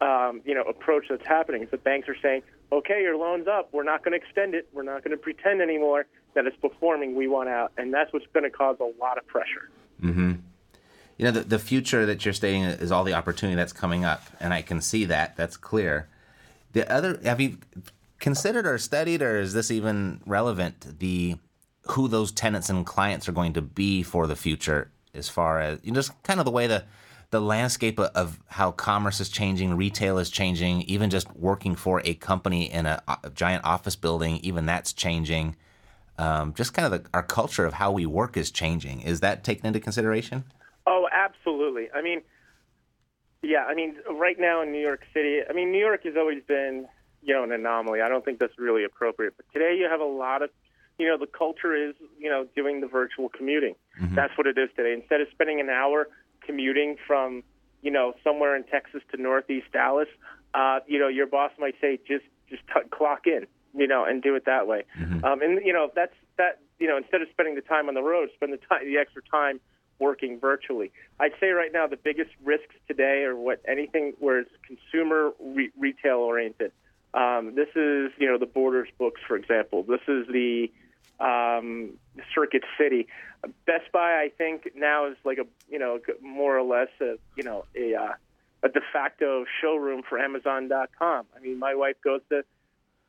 um, 0.02 0.42
you 0.46 0.54
know, 0.54 0.64
approach 0.64 1.06
that's 1.10 1.26
happening. 1.26 1.68
The 1.70 1.78
banks 1.78 2.10
are 2.10 2.18
saying, 2.22 2.44
okay, 2.72 3.02
your 3.02 3.18
loan's 3.18 3.48
up. 3.48 3.70
We're 3.72 3.84
not 3.84 4.04
going 4.04 4.20
to 4.20 4.26
extend 4.26 4.54
it. 4.54 4.68
We're 4.74 4.84
not 4.84 5.04
going 5.04 5.12
to 5.12 5.22
pretend 5.22 5.62
anymore 5.62 6.06
that 6.34 6.46
it's 6.46 6.58
performing. 6.58 7.16
We 7.16 7.28
want 7.28 7.50
out, 7.50 7.72
and 7.78 7.94
that's 7.94 8.12
what's 8.12 8.28
going 8.34 8.44
to 8.44 8.50
cause 8.50 8.78
a 8.80 8.92
lot 9.00 9.18
of 9.18 9.26
pressure. 9.28 9.70
You 11.18 11.26
know, 11.26 11.32
the, 11.32 11.42
the 11.42 11.60
future 11.60 12.06
that 12.06 12.26
you're 12.26 12.34
stating 12.34 12.64
is 12.64 12.92
all 12.92 13.04
the 13.04 13.14
opportunity 13.14 13.56
that's 13.56 13.74
coming 13.74 14.06
up, 14.06 14.22
and 14.40 14.54
I 14.54 14.62
can 14.62 14.82
see 14.82 15.06
that. 15.06 15.36
That's 15.36 15.58
clear. 15.58 16.08
The 16.74 16.92
other, 16.92 17.20
have 17.24 17.42
you 17.42 17.58
considered 18.20 18.68
or 18.68 18.78
studied, 18.78 19.24
or 19.24 19.40
is 19.40 19.54
this 19.54 19.72
even 19.72 20.22
relevant? 20.28 21.00
The 21.00 21.38
who 21.88 22.08
those 22.08 22.32
tenants 22.32 22.70
and 22.70 22.86
clients 22.86 23.28
are 23.28 23.32
going 23.32 23.54
to 23.54 23.62
be 23.62 24.04
for 24.04 24.28
the 24.28 24.36
future, 24.36 24.92
as 25.18 25.30
far 25.30 25.60
as 25.60 25.80
you 25.84 25.92
know, 25.92 25.96
just 25.96 26.22
kind 26.24 26.40
of 26.40 26.46
the 26.46 26.52
way 26.52 26.68
the 26.68 26.84
the 27.30 27.42
landscape 27.42 28.00
of, 28.00 28.10
of 28.16 28.40
how 28.48 28.72
commerce 28.72 29.20
is 29.20 29.30
changing, 29.30 29.76
retail 29.76 30.18
is 30.18 30.30
changing, 30.30 30.84
even 30.84 31.10
just 31.10 31.36
working 31.36 31.76
for 31.76 32.02
a 32.06 32.14
company 32.14 32.72
in 32.72 32.86
a, 32.86 33.02
a 33.24 33.30
giant 33.32 33.66
office 33.66 33.96
building, 33.96 34.38
even 34.44 34.66
that's 34.66 34.94
changing. 34.94 35.56
Um, 36.18 36.54
just 36.54 36.74
kind 36.74 36.92
of 36.92 37.04
the, 37.04 37.10
our 37.14 37.24
culture 37.24 37.66
of 37.66 37.74
how 37.74 37.92
we 37.92 38.06
work 38.06 38.38
is 38.38 38.50
changing. 38.50 39.02
Is 39.02 39.20
that 39.20 39.44
taken 39.44 39.66
into 39.66 39.80
consideration? 39.80 40.46
Oh, 40.88 41.08
absolutely. 41.12 41.90
I 41.94 42.02
mean, 42.02 42.22
yeah, 43.44 43.66
I 43.66 43.76
mean, 43.76 43.98
right 44.10 44.40
now 44.40 44.62
in 44.62 44.72
New 44.72 44.82
York 44.82 45.04
City, 45.14 45.42
I 45.48 45.54
mean, 45.54 45.72
New 45.72 45.80
York 45.80 46.06
has 46.06 46.16
always 46.18 46.42
been, 46.48 46.88
you 47.22 47.34
know, 47.34 47.44
an 47.44 47.52
anomaly. 47.52 48.02
I 48.02 48.08
don't 48.08 48.24
think 48.24 48.40
that's 48.40 48.58
really 48.58 48.84
appropriate. 48.84 49.34
But 49.36 49.46
today 49.52 49.76
you 49.78 49.88
have 49.90 50.00
a 50.00 50.06
lot 50.06 50.42
of, 50.42 50.50
you 50.98 51.08
know, 51.08 51.18
the 51.18 51.28
culture 51.28 51.76
is, 51.76 51.96
you 52.20 52.30
know, 52.30 52.48
doing 52.56 52.82
the 52.82 52.88
virtual 52.88 53.30
commuting. 53.30 53.76
That's 54.16 54.38
what 54.38 54.48
it 54.48 54.58
is 54.58 54.70
today. 54.76 54.94
Instead 54.94 55.22
of 55.22 55.28
spending 55.32 55.60
an 55.60 55.70
hour 55.70 56.08
commuting 56.46 56.98
from, 57.06 57.44
you 57.82 57.92
know, 57.92 58.14
somewhere 58.24 58.56
in 58.56 58.64
Texas 58.64 59.02
to 59.12 59.22
Northeast 59.22 59.68
Dallas, 59.72 60.08
uh, 60.54 60.80
you 60.88 61.00
know, 61.00 61.08
your 61.08 61.28
boss 61.28 61.52
might 61.60 61.76
say, 61.80 62.00
just, 62.08 62.26
just 62.50 62.64
t- 62.68 62.90
clock 62.90 63.28
in, 63.28 63.46
you 63.76 63.88
know, 63.88 64.06
and 64.06 64.24
do 64.24 64.36
it 64.36 64.46
that 64.46 64.68
way. 64.68 64.86
Um, 65.24 65.42
and, 65.42 65.66
you 65.66 65.74
know, 65.74 65.92
that's, 65.96 66.16
that, 66.38 66.60
you 66.80 66.88
know, 66.88 66.98
instead 66.98 67.22
of 67.22 67.28
spending 67.32 67.56
the 67.56 67.62
time 67.62 67.88
on 67.90 67.94
the 67.94 68.04
road, 68.04 68.30
spend 68.36 68.54
the 68.54 68.58
time, 68.58 68.86
the 68.86 68.98
extra 68.98 69.22
time 69.30 69.60
working 70.00 70.40
virtually. 70.40 70.92
I'd 71.20 71.34
say 71.40 71.50
right 71.50 71.72
now 71.74 71.88
the 71.88 71.98
biggest 71.98 72.32
risks 72.44 72.76
today 72.88 73.24
are 73.24 73.36
what 73.36 73.62
anything 73.68 74.14
where 74.20 74.40
it's 74.40 74.52
consumer 74.66 75.32
re- 75.40 75.72
retail 75.78 76.18
oriented. 76.18 76.72
Um, 77.14 77.56
this 77.56 77.70
is 77.70 78.12
you 78.18 78.28
know 78.28 78.38
the 78.38 78.46
Borders 78.46 78.90
books, 78.98 79.22
for 79.28 79.36
example. 79.36 79.84
This 79.84 80.02
is 80.08 80.28
the 80.28 80.72
um, 81.20 81.92
Circuit 82.34 82.64
City. 82.78 83.08
Best 83.66 83.92
Buy, 83.92 84.22
I 84.22 84.30
think 84.38 84.72
now 84.76 85.08
is 85.08 85.18
like 85.24 85.38
a 85.38 85.46
you 85.70 85.80
know 85.80 86.00
more 86.22 86.58
or 86.58 86.64
less 86.64 86.90
a 87.02 87.16
you 87.36 87.44
know 87.44 87.66
a 87.76 87.96
uh, 87.96 88.14
a 88.64 88.70
de 88.70 88.82
facto 88.92 89.46
showroom 89.62 90.02
for 90.08 90.18
Amazon.com. 90.20 91.26
I 91.36 91.40
mean, 91.40 91.60
my 91.60 91.76
wife 91.76 91.96
goes 92.04 92.22
to 92.30 92.44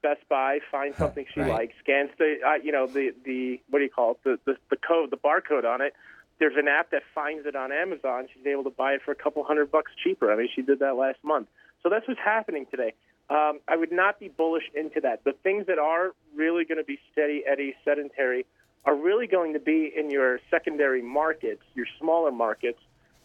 Best 0.02 0.20
Buy, 0.28 0.58
finds 0.70 0.96
something 0.98 1.24
she 1.34 1.40
Right. 1.40 1.50
likes, 1.50 1.74
scans 1.82 2.10
the 2.18 2.36
uh, 2.46 2.54
you 2.62 2.72
know 2.72 2.86
the 2.86 3.14
the 3.24 3.60
what 3.70 3.78
do 3.80 3.84
you 3.84 3.90
call 3.90 4.12
it 4.12 4.18
the, 4.24 4.38
the 4.44 4.58
the 4.70 4.76
code 4.76 5.10
the 5.10 5.16
barcode 5.16 5.64
on 5.64 5.80
it. 5.80 5.94
There's 6.38 6.56
an 6.56 6.68
app 6.68 6.90
that 6.92 7.02
finds 7.14 7.46
it 7.46 7.56
on 7.56 7.72
Amazon. 7.72 8.28
She's 8.32 8.46
able 8.46 8.62
to 8.64 8.70
buy 8.70 8.92
it 8.92 9.00
for 9.04 9.10
a 9.10 9.16
couple 9.16 9.42
hundred 9.42 9.72
bucks 9.72 9.90
cheaper. 10.04 10.32
I 10.32 10.36
mean, 10.36 10.48
she 10.54 10.62
did 10.62 10.78
that 10.78 10.94
last 10.94 11.18
month. 11.24 11.48
So 11.82 11.88
that's 11.88 12.06
what's 12.06 12.20
happening 12.20 12.66
today. 12.70 12.94
Um, 13.30 13.60
I 13.68 13.76
would 13.76 13.92
not 13.92 14.18
be 14.18 14.28
bullish 14.28 14.64
into 14.74 15.00
that. 15.02 15.24
The 15.24 15.34
things 15.42 15.66
that 15.66 15.78
are 15.78 16.12
really 16.34 16.64
going 16.64 16.78
to 16.78 16.84
be 16.84 16.98
steady, 17.12 17.44
eddy, 17.46 17.74
sedentary 17.84 18.46
are 18.84 18.94
really 18.94 19.26
going 19.26 19.52
to 19.52 19.58
be 19.58 19.92
in 19.94 20.10
your 20.10 20.40
secondary 20.50 21.02
markets, 21.02 21.62
your 21.74 21.86
smaller 21.98 22.32
markets, 22.32 22.78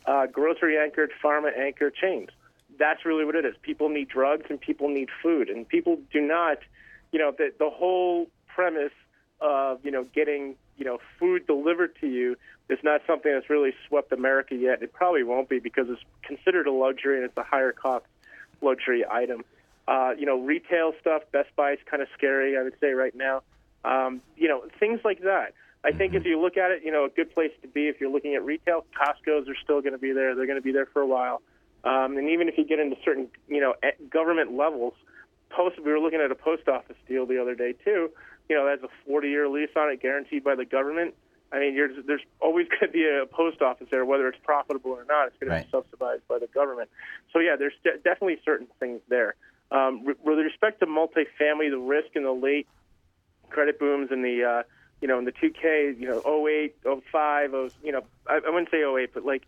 uh, 0.05 0.25
grocery 0.25 0.77
anchored, 0.77 1.11
pharma 1.23 1.57
anchored 1.57 1.95
chains. 1.95 2.29
That's 2.77 3.05
really 3.05 3.23
what 3.23 3.35
it 3.35 3.45
is. 3.45 3.55
People 3.61 3.87
need 3.87 4.09
drugs 4.09 4.45
and 4.49 4.59
people 4.59 4.89
need 4.89 5.09
food, 5.21 5.47
and 5.49 5.67
people 5.67 5.99
do 6.11 6.19
not, 6.19 6.57
you 7.11 7.19
know, 7.19 7.31
the 7.31 7.53
the 7.57 7.69
whole 7.69 8.27
premise 8.47 8.91
of 9.39 9.79
you 9.85 9.91
know 9.91 10.03
getting 10.15 10.55
you 10.77 10.83
know 10.83 10.97
food 11.19 11.45
delivered 11.47 11.95
to 12.01 12.07
you 12.07 12.35
is 12.69 12.79
not 12.83 13.01
something 13.05 13.31
that's 13.31 13.49
really 13.49 13.73
swept 13.87 14.11
America 14.11 14.55
yet. 14.55 14.81
It 14.81 14.91
probably 14.91 15.23
won't 15.23 15.49
be 15.49 15.59
because 15.59 15.87
it's 15.89 16.01
considered 16.23 16.67
a 16.67 16.71
luxury 16.71 17.17
and 17.17 17.25
it's 17.25 17.37
a 17.37 17.43
higher 17.43 17.71
cost 17.71 18.05
luxury 18.61 19.05
item. 19.09 19.43
Uh, 19.87 20.11
you 20.17 20.25
know, 20.25 20.39
retail 20.39 20.93
stuff, 21.01 21.23
Best 21.31 21.49
Buy 21.55 21.73
is 21.73 21.79
kind 21.89 22.01
of 22.01 22.07
scary, 22.17 22.57
I 22.57 22.63
would 22.63 22.75
say 22.79 22.91
right 22.93 23.13
now. 23.15 23.41
Um, 23.83 24.21
you 24.37 24.47
know, 24.47 24.63
things 24.79 25.01
like 25.03 25.21
that. 25.23 25.53
I 25.83 25.91
think 25.91 26.13
if 26.13 26.23
you 26.25 26.39
look 26.39 26.55
at 26.55 26.71
it, 26.71 26.83
you 26.85 26.91
know, 26.91 27.03
a 27.03 27.09
good 27.09 27.33
place 27.33 27.51
to 27.61 27.67
be 27.67 27.89
if 27.89 27.99
you're 27.99 28.09
looking 28.11 28.35
at 28.35 28.45
retail, 28.45 28.85
Costco's 28.97 29.49
are 29.49 29.57
still 29.61 29.81
going 29.81 29.91
to 29.91 29.99
be 29.99 30.13
there. 30.13 30.33
They're 30.35 30.45
going 30.45 30.57
to 30.57 30.63
be 30.63 30.71
there 30.71 30.85
for 30.85 31.01
a 31.01 31.07
while. 31.07 31.41
Um, 31.83 32.15
and 32.17 32.29
even 32.29 32.47
if 32.47 32.57
you 32.57 32.63
get 32.65 32.79
into 32.79 32.95
certain, 33.03 33.27
you 33.49 33.59
know, 33.59 33.73
government 34.09 34.55
levels, 34.55 34.93
post. 35.55 35.77
We 35.83 35.91
were 35.91 35.99
looking 35.99 36.19
at 36.19 36.31
a 36.31 36.35
post 36.35 36.67
office 36.67 36.97
deal 37.07 37.25
the 37.25 37.41
other 37.41 37.55
day 37.55 37.73
too. 37.85 38.09
You 38.49 38.55
know, 38.57 38.65
that's 38.65 38.83
a 38.83 39.09
40-year 39.09 39.47
lease 39.47 39.69
on 39.75 39.89
it, 39.89 40.01
guaranteed 40.01 40.43
by 40.43 40.55
the 40.55 40.65
government. 40.65 41.13
I 41.51 41.59
mean, 41.59 41.75
you're, 41.75 41.89
there's 42.05 42.21
always 42.41 42.67
going 42.69 42.81
to 42.81 42.87
be 42.89 43.05
a 43.07 43.25
post 43.25 43.61
office 43.61 43.87
there, 43.91 44.05
whether 44.05 44.27
it's 44.27 44.39
profitable 44.43 44.91
or 44.91 45.05
not. 45.07 45.27
It's 45.27 45.37
going 45.39 45.51
Right. 45.51 45.59
to 45.59 45.65
be 45.65 45.71
subsidized 45.71 46.27
by 46.27 46.39
the 46.39 46.47
government. 46.47 46.89
So 47.31 47.39
yeah, 47.39 47.55
there's 47.57 47.73
de- 47.83 47.97
definitely 48.03 48.39
certain 48.43 48.67
things 48.79 49.01
there. 49.07 49.35
Um, 49.73 50.05
re- 50.05 50.15
with 50.23 50.37
respect 50.37 50.79
to 50.81 50.85
multifamily, 50.85 51.71
the 51.71 51.79
risk 51.79 52.09
in 52.15 52.23
the 52.23 52.31
late 52.31 52.67
credit 53.49 53.79
booms 53.79 54.09
in 54.11 54.21
the 54.21 54.43
uh, 54.43 54.63
you 55.01 55.07
know 55.07 55.17
in 55.17 55.25
the 55.25 55.31
2K, 55.31 55.99
you 55.99 56.07
know 56.07 56.47
08, 56.47 56.75
05, 57.11 57.53
oh, 57.53 57.69
you 57.83 57.91
know 57.91 58.03
I, 58.27 58.35
I 58.45 58.49
wouldn't 58.49 58.69
say 58.69 58.83
08, 58.83 59.13
but 59.13 59.25
like 59.25 59.43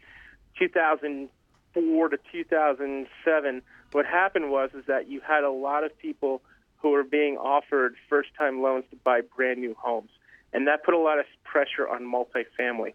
2004 0.60 2.10
to 2.10 2.18
2007. 2.32 3.62
What 3.92 4.06
happened 4.06 4.50
was 4.50 4.72
is 4.74 4.86
that 4.88 5.08
you 5.08 5.22
had 5.22 5.44
a 5.44 5.52
lot 5.52 5.84
of 5.84 5.98
people 5.98 6.42
who 6.78 6.90
were 6.90 7.04
being 7.04 7.38
offered 7.38 7.96
first-time 8.10 8.62
loans 8.62 8.84
to 8.90 8.96
buy 8.98 9.22
brand 9.22 9.60
new 9.60 9.76
homes, 9.78 10.10
and 10.54 10.68
that 10.68 10.84
put 10.84 10.96
a 10.96 11.00
lot 11.00 11.20
of 11.20 11.26
pressure 11.44 11.88
on 11.88 12.02
multifamily. 12.02 12.94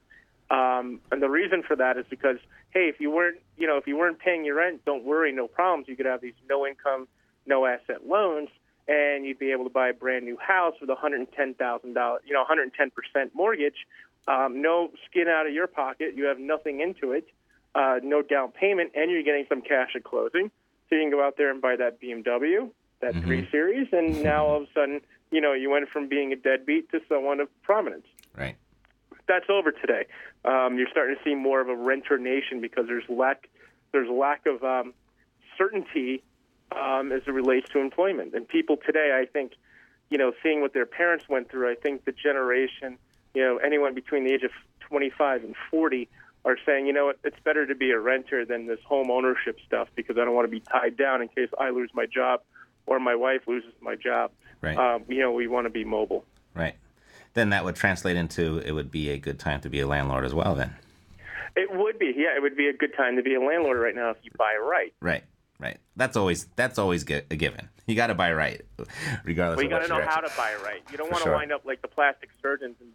Um, 0.51 1.01
and 1.13 1.23
the 1.23 1.31
reason 1.31 1.63
for 1.63 1.77
that 1.77 1.97
is 1.97 2.07
because 2.11 2.39
hey, 2.71 2.89
if 2.89 3.01
you 3.01 3.11
weren't 3.11 3.39
you 3.57 3.69
know 3.69 3.77
if 3.77 3.87
you 3.87 3.97
weren't 3.97 4.19
paying 4.19 4.45
your 4.45 4.57
rent, 4.57 4.85
don't 4.85 5.05
worry, 5.05 5.33
no 5.33 5.47
problems. 5.47 5.87
You 5.89 5.97
could 5.97 6.07
have 6.07 6.21
these 6.21 6.35
no 6.49 6.67
income, 6.67 7.07
no 7.51 7.67
asset 7.67 8.07
loans, 8.07 8.49
and 8.89 9.27
you'd 9.27 9.39
be 9.39 9.53
able 9.53 9.65
to 9.65 9.71
buy 9.71 9.89
a 9.91 9.93
brand 9.93 10.25
new 10.25 10.39
house 10.39 10.75
with 10.81 10.89
a 10.89 10.95
hundred 10.95 11.21
and 11.21 11.33
ten 11.33 11.53
thousand 11.55 11.93
dollars, 11.95 12.23
you 12.25 12.33
know, 12.33 12.41
110 12.41 12.91
percent 12.91 13.33
mortgage, 13.35 13.87
um, 14.27 14.63
no 14.63 14.91
skin 15.11 15.29
out 15.29 15.47
of 15.47 15.53
your 15.53 15.67
pocket. 15.67 16.15
You 16.17 16.25
have 16.25 16.39
nothing 16.39 16.81
into 16.81 17.13
it, 17.13 17.27
uh, 17.75 17.97
no 18.03 18.23
down 18.23 18.53
payment, 18.53 18.93
and 18.95 19.11
you're 19.11 19.23
getting 19.23 19.45
some 19.49 19.61
cash 19.61 19.91
at 19.95 20.05
closing. 20.05 20.51
So 20.89 20.97
you 20.97 21.03
can 21.03 21.11
go 21.11 21.23
out 21.23 21.37
there 21.37 21.51
and 21.51 21.61
buy 21.61 21.77
that 21.77 22.01
BMW, 22.01 22.71
that 23.01 23.15
three 23.23 23.47
series, 23.53 23.89
and 23.93 24.23
now 24.25 24.47
all 24.47 24.57
of 24.57 24.63
a 24.65 24.67
sudden, 24.75 25.01
you 25.31 25.41
know, 25.41 25.53
you 25.53 25.71
went 25.71 25.89
from 25.89 26.09
being 26.09 26.33
a 26.33 26.37
deadbeat 26.37 26.91
to 26.91 27.01
someone 27.09 27.39
of 27.39 27.49
prominence 27.63 28.07
Right. 28.37 28.57
that's 29.29 29.47
over 29.49 29.71
today. 29.71 30.07
Um, 30.45 30.79
you're 30.79 30.89
starting 30.91 31.15
to 31.17 31.23
see 31.23 31.37
more 31.37 31.61
of 31.61 31.69
a 31.69 31.77
renter 31.77 32.19
nation 32.19 32.61
because 32.61 32.87
there's 32.89 33.05
lack 33.09 33.49
there's 33.93 34.09
lack 34.11 34.47
of 34.47 34.65
um, 34.65 34.95
certainty 35.57 36.23
um, 36.73 37.13
as 37.13 37.23
it 37.27 37.33
relates 37.33 37.69
to 37.71 37.79
employment. 37.79 38.35
And 38.35 38.47
people 38.47 38.77
today, 38.77 39.19
I 39.21 39.27
think, 39.27 39.53
you 40.09 40.19
know, 40.19 40.33
seeing 40.43 40.61
what 40.61 40.73
their 40.73 40.87
parents 40.87 41.29
went 41.29 41.51
through, 41.51 41.71
I 41.71 41.75
think 41.75 42.05
the 42.05 42.13
generation, 42.13 42.99
you 43.35 43.43
know, 43.43 43.57
anyone 43.59 43.95
between 43.95 44.25
the 44.25 44.33
age 44.33 44.43
of 44.43 44.51
25 44.81 45.45
and 45.45 45.55
40 45.71 46.09
are 46.45 46.57
saying, 46.65 46.87
you 46.87 46.93
know 46.93 47.07
what, 47.07 47.19
it's 47.23 47.39
better 47.45 47.67
to 47.67 47.75
be 47.75 47.91
a 47.91 47.99
renter 47.99 48.45
than 48.45 48.67
this 48.67 48.81
home 48.85 49.11
ownership 49.11 49.59
stuff 49.67 49.89
because 49.95 50.17
I 50.17 50.25
don't 50.25 50.35
want 50.35 50.47
to 50.47 50.51
be 50.51 50.61
tied 50.61 50.97
down 50.97 51.23
in 51.23 51.29
case 51.29 51.51
I 51.59 51.71
lose 51.71 51.91
my 51.93 52.07
job 52.07 52.41
or 52.87 52.99
my 52.99 53.15
wife 53.15 53.43
loses 53.47 53.73
my 53.81 53.95
job. 53.95 54.31
Right. 54.63 54.77
Um, 54.77 55.05
you 55.09 55.21
know, 55.21 55.33
we 55.33 55.47
want 55.47 55.67
to 55.67 55.71
be 55.71 55.85
mobile. 55.85 56.25
Right. 56.55 56.75
Then 57.35 57.51
that 57.51 57.65
would 57.65 57.77
translate 57.77 58.17
into 58.17 58.59
it 58.59 58.73
would 58.73 58.91
be 58.91 59.11
a 59.11 59.19
good 59.19 59.39
time 59.39 59.61
to 59.61 59.69
be 59.69 59.81
a 59.81 59.87
landlord 59.87 60.25
as 60.25 60.35
well. 60.35 60.55
Then. 60.55 60.75
It 61.57 61.71
would 61.73 61.99
be, 61.99 62.13
yeah, 62.17 62.37
it 62.37 62.43
would 62.43 62.57
be 62.57 62.69
a 62.69 62.73
good 62.73 62.95
time 62.97 63.17
to 63.17 63.23
be 63.23 63.35
a 63.35 63.41
landlord 63.41 63.79
right 63.79 63.95
now 63.95 64.11
if 64.11 64.17
you 64.23 64.31
buy 64.37 64.57
right. 64.61 64.93
Right. 65.01 65.25
Right. 65.61 65.79
That's 65.95 66.17
always 66.17 66.47
that's 66.57 66.79
always 66.79 67.03
a 67.03 67.21
given. 67.37 67.69
You 67.87 67.95
got 67.95 68.07
to 68.07 68.15
buy 68.15 68.33
right, 68.33 68.63
regardless. 69.25 69.57
Well, 69.57 69.65
you 69.65 69.69
got 69.69 69.81
to 69.81 69.89
know 69.89 69.99
your 69.99 70.07
how 70.07 70.21
to 70.21 70.31
buy 70.37 70.55
right. 70.65 70.83
You 70.91 70.97
don't 70.97 71.11
want 71.11 71.25
to 71.25 71.29
sure. 71.29 71.35
wind 71.35 71.53
up 71.53 71.65
like 71.65 71.83
the 71.83 71.89
plastic 71.89 72.31
surgeons 72.41 72.77
in 72.81 72.87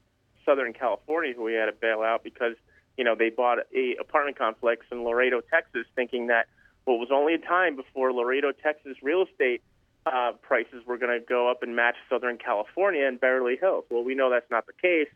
Southern 0.46 0.74
California 0.74 1.34
who 1.36 1.44
we 1.44 1.54
had 1.54 1.66
to 1.66 1.74
bail 1.74 2.02
out 2.02 2.24
because 2.24 2.56
you 2.98 3.04
know 3.04 3.14
they 3.14 3.30
bought 3.30 3.60
a 3.76 3.96
apartment 4.00 4.38
complex 4.38 4.86
in 4.92 5.04
Laredo, 5.04 5.42
Texas, 5.42 5.86
thinking 5.96 6.28
that 6.28 6.48
well, 6.86 6.96
it 6.96 7.00
was 7.00 7.10
only 7.12 7.34
a 7.34 7.40
time 7.40 7.76
before 7.76 8.14
Laredo, 8.14 8.52
Texas 8.52 8.98
real 9.02 9.24
estate 9.24 9.62
uh, 10.06 10.34
prices 10.42 10.86
were 10.86 10.98
going 10.98 11.20
to 11.20 11.26
go 11.26 11.50
up 11.50 11.64
and 11.64 11.76
match 11.76 11.96
Southern 12.10 12.38
California 12.38 13.08
and 13.08 13.20
Beverly 13.20 13.58
Hills. 13.60 13.86
Well, 13.90 14.04
we 14.04 14.16
know 14.16 14.30
that's 14.30 14.50
not 14.52 14.66
the 14.68 14.74
case, 14.74 15.10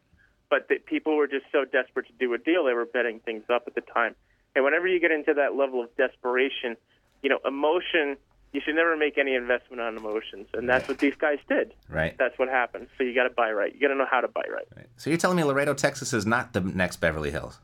but 0.49 0.67
that 0.69 0.85
people 0.85 1.15
were 1.15 1.27
just 1.27 1.45
so 1.51 1.63
desperate 1.63 2.07
to 2.07 2.13
do 2.19 2.33
a 2.33 2.37
deal 2.37 2.65
they 2.65 2.73
were 2.73 2.85
betting 2.85 3.19
things 3.19 3.43
up 3.49 3.63
at 3.67 3.75
the 3.75 3.81
time. 3.81 4.15
And 4.55 4.65
whenever 4.65 4.87
you 4.87 4.99
get 4.99 5.11
into 5.11 5.35
that 5.35 5.55
level 5.55 5.83
of 5.83 5.95
desperation, 5.95 6.75
you 7.21 7.29
know, 7.29 7.39
emotion. 7.45 8.17
You 8.51 8.61
should 8.65 8.73
never 8.73 8.97
make 8.97 9.19
any 9.19 9.35
investment 9.35 9.79
on 9.79 9.95
emotions, 9.95 10.47
and 10.55 10.67
that's 10.67 10.87
what 10.87 10.97
these 10.97 11.13
guys 11.15 11.37
did. 11.47 11.71
Right. 11.87 12.15
That's 12.17 12.37
what 12.39 12.49
happened. 12.49 12.87
So 12.97 13.03
you 13.03 13.13
got 13.13 13.25
to 13.25 13.29
buy 13.29 13.51
right. 13.51 13.71
You 13.71 13.79
got 13.79 13.89
to 13.89 13.95
know 13.95 14.07
how 14.09 14.21
to 14.21 14.27
buy 14.27 14.41
right. 14.51 14.65
Right. 14.75 14.87
So 14.97 15.11
you're 15.11 15.17
telling 15.17 15.37
me 15.37 15.43
Laredo, 15.43 15.75
Texas, 15.75 16.13
is 16.13 16.25
not 16.25 16.53
the 16.53 16.61
next 16.61 16.97
Beverly 16.97 17.29
Hills? 17.29 17.59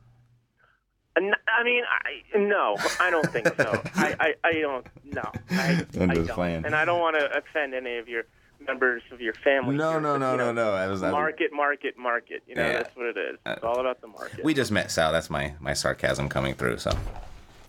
I 1.17 1.63
mean, 1.63 1.83
I, 1.89 2.37
no, 2.37 2.75
I 2.99 3.09
don't 3.09 3.31
think 3.31 3.47
so. 3.55 3.81
I, 3.95 4.15
I, 4.19 4.33
I 4.43 4.51
don't. 4.53 4.85
No, 5.05 5.23
I, 5.49 5.85
I'm 5.99 6.11
I 6.11 6.13
don't. 6.13 6.27
playing. 6.29 6.65
And 6.65 6.75
I 6.75 6.85
don't 6.85 6.99
want 6.99 7.17
to 7.17 7.35
offend 7.37 7.73
any 7.73 7.97
of 7.97 8.07
your 8.07 8.23
members 8.59 9.01
of 9.11 9.21
your 9.21 9.33
family. 9.33 9.75
No, 9.75 9.91
here, 9.91 10.01
no, 10.01 10.17
no, 10.17 10.35
no, 10.35 10.51
know, 10.51 10.71
no. 10.71 10.73
I 10.73 10.87
was, 10.87 11.01
Market, 11.01 11.51
market, 11.53 11.97
market. 11.97 12.43
You 12.47 12.55
know, 12.55 12.63
Yeah. 12.63 12.69
Uh, 12.69 12.73
that's 12.83 12.95
what 12.95 13.05
it 13.05 13.17
is. 13.17 13.39
It's 13.45 13.63
all 13.63 13.79
about 13.79 14.01
the 14.01 14.07
market. 14.07 14.43
We 14.43 14.53
just 14.53 14.71
met 14.71 14.91
Sal. 14.91 15.11
That's 15.11 15.29
my 15.29 15.53
my 15.59 15.73
sarcasm 15.73 16.27
coming 16.29 16.53
through. 16.53 16.77
So 16.79 16.91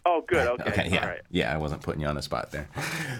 oh, 0.06 0.24
good. 0.26 0.46
Okay. 0.60 0.70
okay, 0.70 0.88
yeah, 0.90 1.02
All 1.02 1.08
right. 1.08 1.20
yeah. 1.30 1.52
I 1.54 1.58
wasn't 1.58 1.82
putting 1.82 2.00
you 2.00 2.06
on 2.06 2.14
the 2.14 2.22
spot 2.22 2.50
there. 2.52 2.68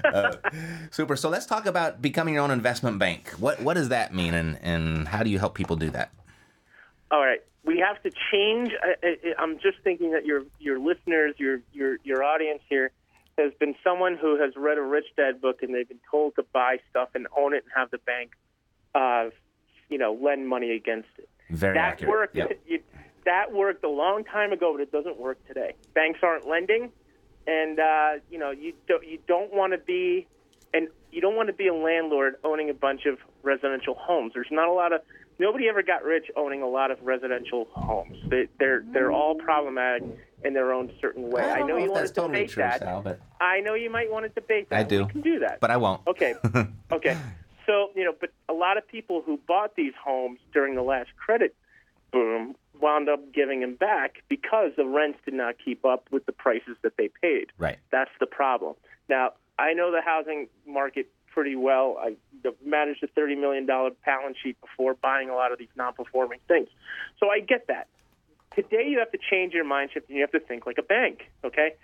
Uh, 0.05 0.37
super. 0.91 1.17
So 1.17 1.29
let's 1.29 1.45
talk 1.45 1.67
about 1.67 2.01
becoming 2.01 2.35
your 2.35 2.43
own 2.45 2.51
investment 2.51 2.99
bank. 2.99 3.29
What 3.39 3.61
what 3.61 3.75
does 3.75 3.91
that 3.91 4.15
mean, 4.15 4.33
and 4.33 4.59
and 4.63 5.09
how 5.09 5.23
do 5.23 5.31
you 5.31 5.39
help 5.39 5.55
people 5.55 5.77
do 5.77 5.91
that? 5.91 6.13
All 7.11 7.21
right, 7.21 7.41
we 7.65 7.79
have 7.79 8.03
to 8.05 8.11
change. 8.33 8.73
I, 8.83 8.95
I, 9.07 9.17
I'm 9.39 9.59
just 9.59 9.79
thinking 9.85 10.13
that 10.13 10.25
your 10.25 10.45
your 10.59 10.79
listeners, 10.79 11.35
your 11.39 11.61
your 11.73 11.99
your 12.05 12.23
audience 12.25 12.63
here, 12.69 12.91
has 13.39 13.53
been 13.59 13.75
someone 13.85 14.17
who 14.17 14.41
has 14.41 14.55
read 14.57 14.79
a 14.79 14.83
Rich 14.83 15.07
Dad 15.17 15.41
book 15.41 15.63
and 15.63 15.75
they've 15.75 15.89
been 15.89 16.01
told 16.11 16.37
to 16.37 16.45
buy 16.53 16.79
stuff 16.91 17.11
and 17.15 17.27
own 17.37 17.55
it 17.55 17.65
and 17.65 17.73
have 17.75 17.91
the 17.91 17.99
bank, 17.99 18.31
uh, 18.95 19.31
you 19.91 19.99
know, 19.99 20.19
lend 20.21 20.49
money 20.49 20.73
against 20.73 21.09
it. 21.19 21.29
Very 21.51 21.75
that 21.75 21.93
accurate. 21.95 22.11
worked. 22.11 22.37
Yep. 22.37 22.61
You, 22.67 22.81
that 23.27 23.53
worked 23.53 23.85
a 23.85 23.91
long 23.91 24.25
time 24.25 24.53
ago, 24.53 24.73
but 24.73 24.81
it 24.81 24.91
doesn't 24.91 25.19
work 25.19 25.45
today. 25.47 25.75
Banks 25.95 26.21
aren't 26.23 26.49
lending, 26.49 26.91
and 27.47 27.79
uh, 27.79 28.11
you 28.31 28.39
know 28.39 28.51
you 28.51 28.73
don't 28.89 29.07
you 29.07 29.19
don't 29.29 29.53
want 29.53 29.73
to 29.73 29.79
be, 29.79 30.27
and 30.73 30.89
you 31.13 31.21
don't 31.21 31.37
want 31.37 31.49
to 31.49 31.53
be 31.53 31.69
a 31.69 31.75
landlord 31.75 32.37
owning 32.43 32.71
a 32.71 32.75
bunch 32.75 33.05
of 33.05 33.19
residential 33.43 33.95
homes. 33.95 34.33
There's 34.35 34.49
not 34.51 34.69
a 34.69 34.73
lot 34.73 34.93
of 34.93 35.03
nobody 35.39 35.69
ever 35.69 35.83
got 35.83 36.05
rich 36.05 36.27
owning 36.37 36.63
a 36.63 36.69
lot 36.69 36.91
of 36.91 36.99
residential 37.03 37.67
homes. 37.73 38.17
They, 38.29 38.49
they're 38.59 38.83
they're 38.93 39.13
all 39.13 39.35
problematic 39.35 40.05
in 40.45 40.55
their 40.55 40.73
own 40.73 40.93
certain 41.01 41.31
way. 41.31 41.43
I, 41.43 41.59
don't 41.59 41.69
know, 41.69 41.77
you 41.77 41.91
want 41.91 42.07
to 42.07 42.13
totally 42.13 42.41
debate 42.41 42.51
true, 42.51 42.63
that. 42.63 42.81
Sal, 42.81 43.03
but 43.03 43.21
I 43.41 43.61
know 43.61 43.75
you 43.75 43.91
might 43.91 44.11
want 44.11 44.25
to 44.25 44.41
debate 44.41 44.71
that. 44.71 44.79
I 44.79 44.83
do. 44.83 45.05
We 45.05 45.11
can 45.11 45.21
do 45.21 45.39
that. 45.41 45.61
but 45.61 45.71
I 45.71 45.77
won't. 45.77 46.03
Okay. 46.07 46.35
okay. 46.93 47.19
So, 47.67 47.89
you 47.97 48.05
know, 48.05 48.15
but 48.19 48.31
a 48.49 48.53
lot 48.53 48.79
of 48.79 48.87
people 48.87 49.23
who 49.27 49.41
bought 49.49 49.75
these 49.75 49.93
homes 50.03 50.39
during 50.53 50.77
the 50.77 50.83
last 50.83 51.11
credit 51.17 51.55
boom 52.13 52.55
wound 52.81 53.09
up 53.09 53.33
giving 53.33 53.61
them 53.61 53.75
back 53.75 54.23
because 54.29 54.73
the 54.77 54.87
rents 54.87 55.19
did 55.25 55.35
not 55.35 55.57
keep 55.63 55.85
up 55.85 56.09
with 56.11 56.27
the 56.27 56.33
prices 56.33 56.77
that 56.83 56.97
they 56.97 57.09
paid. 57.23 57.53
Right. 57.59 57.79
That's 57.91 58.11
the 58.21 58.27
problem. 58.27 58.75
Now, 59.09 59.33
I 59.59 59.73
know 59.73 59.91
the 59.91 60.03
housing 60.03 60.49
market 60.67 61.11
pretty 61.33 61.57
well. 61.57 61.99
I 62.01 62.17
managed 62.65 63.03
a 63.03 63.09
$30 63.09 63.39
million 63.39 63.67
balance 63.67 64.37
sheet 64.43 64.57
before 64.61 64.95
buying 64.95 65.29
a 65.29 65.35
lot 65.35 65.53
of 65.53 65.59
these 65.59 65.69
non 65.77 65.93
performing 65.93 66.39
things. 66.49 66.69
So 67.21 67.29
I 67.29 67.41
get 67.41 67.67
that. 67.69 67.89
Today, 68.55 68.87
you 68.89 68.99
have 68.99 69.13
to 69.13 69.19
change 69.31 69.53
your 69.53 69.65
mind 69.65 69.91
shift 69.93 70.09
and 70.09 70.17
you 70.17 70.23
have 70.23 70.33
to 70.33 70.41
think 70.41 70.65
like 70.67 70.79
a 70.79 70.83
bank, 70.83 71.31
okay? 71.45 71.75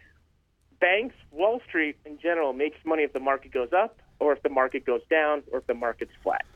Banks, 0.81 1.15
Wall 1.31 1.61
Street 1.69 1.97
in 2.07 2.19
general, 2.19 2.55
makes 2.55 2.79
money 2.85 3.03
if 3.03 3.13
the 3.13 3.21
market 3.21 3.53
goes 3.53 3.73
up 3.73 4.01
or 4.19 4.33
if 4.33 4.43
the 4.43 4.49
market 4.49 4.87
goes 4.87 5.03
down 5.11 5.43
or 5.53 5.59
if 5.59 5.67
the 5.67 5.75
market's 5.75 6.13
flat. 6.23 6.47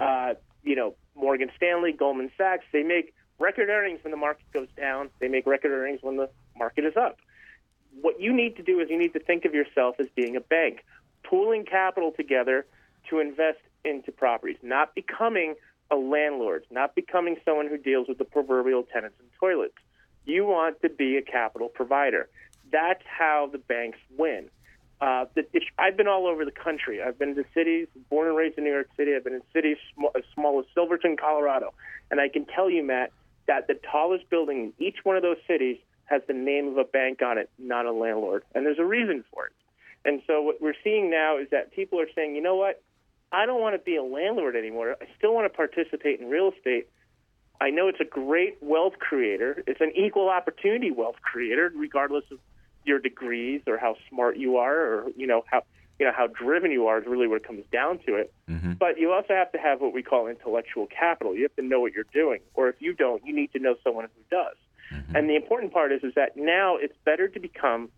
Uh, 0.00 0.34
you 0.62 0.76
know, 0.76 0.94
Morgan 1.14 1.50
Stanley, 1.56 1.92
Goldman 1.92 2.30
Sachs, 2.36 2.64
they 2.72 2.82
make 2.82 3.14
record 3.38 3.68
earnings 3.68 4.00
when 4.02 4.10
the 4.10 4.16
market 4.16 4.44
goes 4.52 4.68
down. 4.76 5.10
They 5.18 5.28
make 5.28 5.46
record 5.46 5.72
earnings 5.72 6.00
when 6.02 6.16
the 6.16 6.28
market 6.56 6.84
is 6.84 6.96
up. 6.96 7.18
What 8.00 8.20
you 8.20 8.32
need 8.32 8.56
to 8.56 8.62
do 8.62 8.80
is 8.80 8.90
you 8.90 8.98
need 8.98 9.12
to 9.12 9.20
think 9.20 9.44
of 9.44 9.54
yourself 9.54 9.96
as 9.98 10.06
being 10.14 10.36
a 10.36 10.40
bank, 10.40 10.84
pooling 11.22 11.64
capital 11.64 12.12
together 12.12 12.66
to 13.10 13.20
invest 13.20 13.60
into 13.84 14.12
properties, 14.12 14.56
not 14.62 14.94
becoming 14.94 15.54
a 15.90 15.96
landlord, 15.96 16.64
not 16.70 16.94
becoming 16.94 17.36
someone 17.44 17.68
who 17.68 17.76
deals 17.76 18.08
with 18.08 18.18
the 18.18 18.24
proverbial 18.24 18.82
tenants 18.82 19.16
and 19.20 19.28
toilets. 19.38 19.74
You 20.24 20.46
want 20.46 20.80
to 20.82 20.88
be 20.88 21.16
a 21.16 21.22
capital 21.22 21.68
provider. 21.68 22.28
That's 22.72 23.02
how 23.06 23.48
the 23.52 23.58
banks 23.58 23.98
win. 24.16 24.48
Uh, 25.00 25.26
I've 25.78 25.96
been 25.96 26.08
all 26.08 26.26
over 26.26 26.44
the 26.44 26.50
country. 26.50 27.02
I've 27.02 27.18
been 27.18 27.34
to 27.34 27.44
cities, 27.52 27.88
born 28.08 28.26
and 28.28 28.36
raised 28.36 28.56
in 28.56 28.64
New 28.64 28.72
York 28.72 28.88
City. 28.96 29.14
I've 29.14 29.24
been 29.24 29.34
in 29.34 29.42
cities 29.52 29.76
sm- 29.94 30.16
as 30.16 30.22
small 30.34 30.58
as 30.60 30.66
Silverton, 30.74 31.16
Colorado. 31.16 31.74
And 32.10 32.20
I 32.20 32.28
can 32.28 32.46
tell 32.46 32.70
you, 32.70 32.82
Matt, 32.82 33.12
that 33.46 33.66
the 33.66 33.74
tallest 33.90 34.28
building 34.30 34.72
in 34.78 34.86
each 34.86 34.98
one 35.04 35.16
of 35.16 35.22
those 35.22 35.36
cities 35.46 35.78
has 36.06 36.22
the 36.26 36.34
name 36.34 36.68
of 36.68 36.78
a 36.78 36.84
bank 36.84 37.22
on 37.22 37.38
it, 37.38 37.50
not 37.58 37.86
a 37.86 37.92
landlord. 37.92 38.44
And 38.54 38.66
there's 38.66 38.78
a 38.78 38.84
reason 38.84 39.24
for 39.32 39.46
it. 39.46 39.52
And 40.04 40.20
so 40.26 40.42
what 40.42 40.60
we're 40.60 40.74
seeing 40.84 41.10
now 41.10 41.38
is 41.38 41.48
that 41.50 41.72
people 41.72 42.00
are 42.00 42.08
saying, 42.14 42.34
you 42.34 42.42
know 42.42 42.56
what? 42.56 42.82
I 43.32 43.46
don't 43.46 43.60
want 43.60 43.74
to 43.74 43.78
be 43.78 43.96
a 43.96 44.02
landlord 44.02 44.54
anymore. 44.54 44.96
I 45.00 45.06
still 45.16 45.34
want 45.34 45.50
to 45.50 45.56
participate 45.56 46.20
in 46.20 46.28
real 46.28 46.52
estate, 46.56 46.88
I 47.60 47.70
know 47.70 47.88
it's 47.88 48.00
a 48.00 48.04
great 48.04 48.58
wealth 48.60 48.98
creator. 48.98 49.62
It's 49.66 49.80
an 49.80 49.92
equal 49.96 50.28
opportunity 50.28 50.90
wealth 50.90 51.16
creator, 51.22 51.72
regardless 51.74 52.24
of 52.30 52.38
your 52.84 52.98
degrees 52.98 53.62
or 53.66 53.78
how 53.78 53.96
smart 54.10 54.36
you 54.36 54.56
are, 54.58 54.76
or 54.76 55.06
you 55.16 55.26
know 55.26 55.44
how 55.50 55.62
you 55.98 56.06
know 56.06 56.12
how 56.16 56.26
driven 56.26 56.70
you 56.70 56.86
are. 56.86 56.98
Is 56.98 57.06
really 57.06 57.28
what 57.28 57.36
it 57.36 57.46
comes 57.46 57.64
down 57.72 57.98
to 58.06 58.16
it. 58.16 58.32
Mm-hmm. 58.48 58.72
But 58.74 58.98
you 58.98 59.12
also 59.12 59.34
have 59.34 59.52
to 59.52 59.58
have 59.58 59.80
what 59.80 59.92
we 59.92 60.02
call 60.02 60.26
intellectual 60.26 60.86
capital. 60.86 61.34
You 61.34 61.42
have 61.42 61.56
to 61.56 61.62
know 61.62 61.80
what 61.80 61.92
you're 61.92 62.06
doing, 62.12 62.40
or 62.54 62.68
if 62.68 62.76
you 62.80 62.94
don't, 62.94 63.24
you 63.24 63.34
need 63.34 63.52
to 63.52 63.58
know 63.58 63.76
someone 63.82 64.04
who 64.04 64.36
does. 64.36 64.56
And 65.14 65.28
the 65.28 65.36
important 65.36 65.72
part 65.72 65.92
is 65.92 66.02
is 66.02 66.14
that 66.14 66.36
now 66.36 66.76
it's 66.76 66.94
better 67.04 67.28
to 67.28 67.40
become 67.40 67.88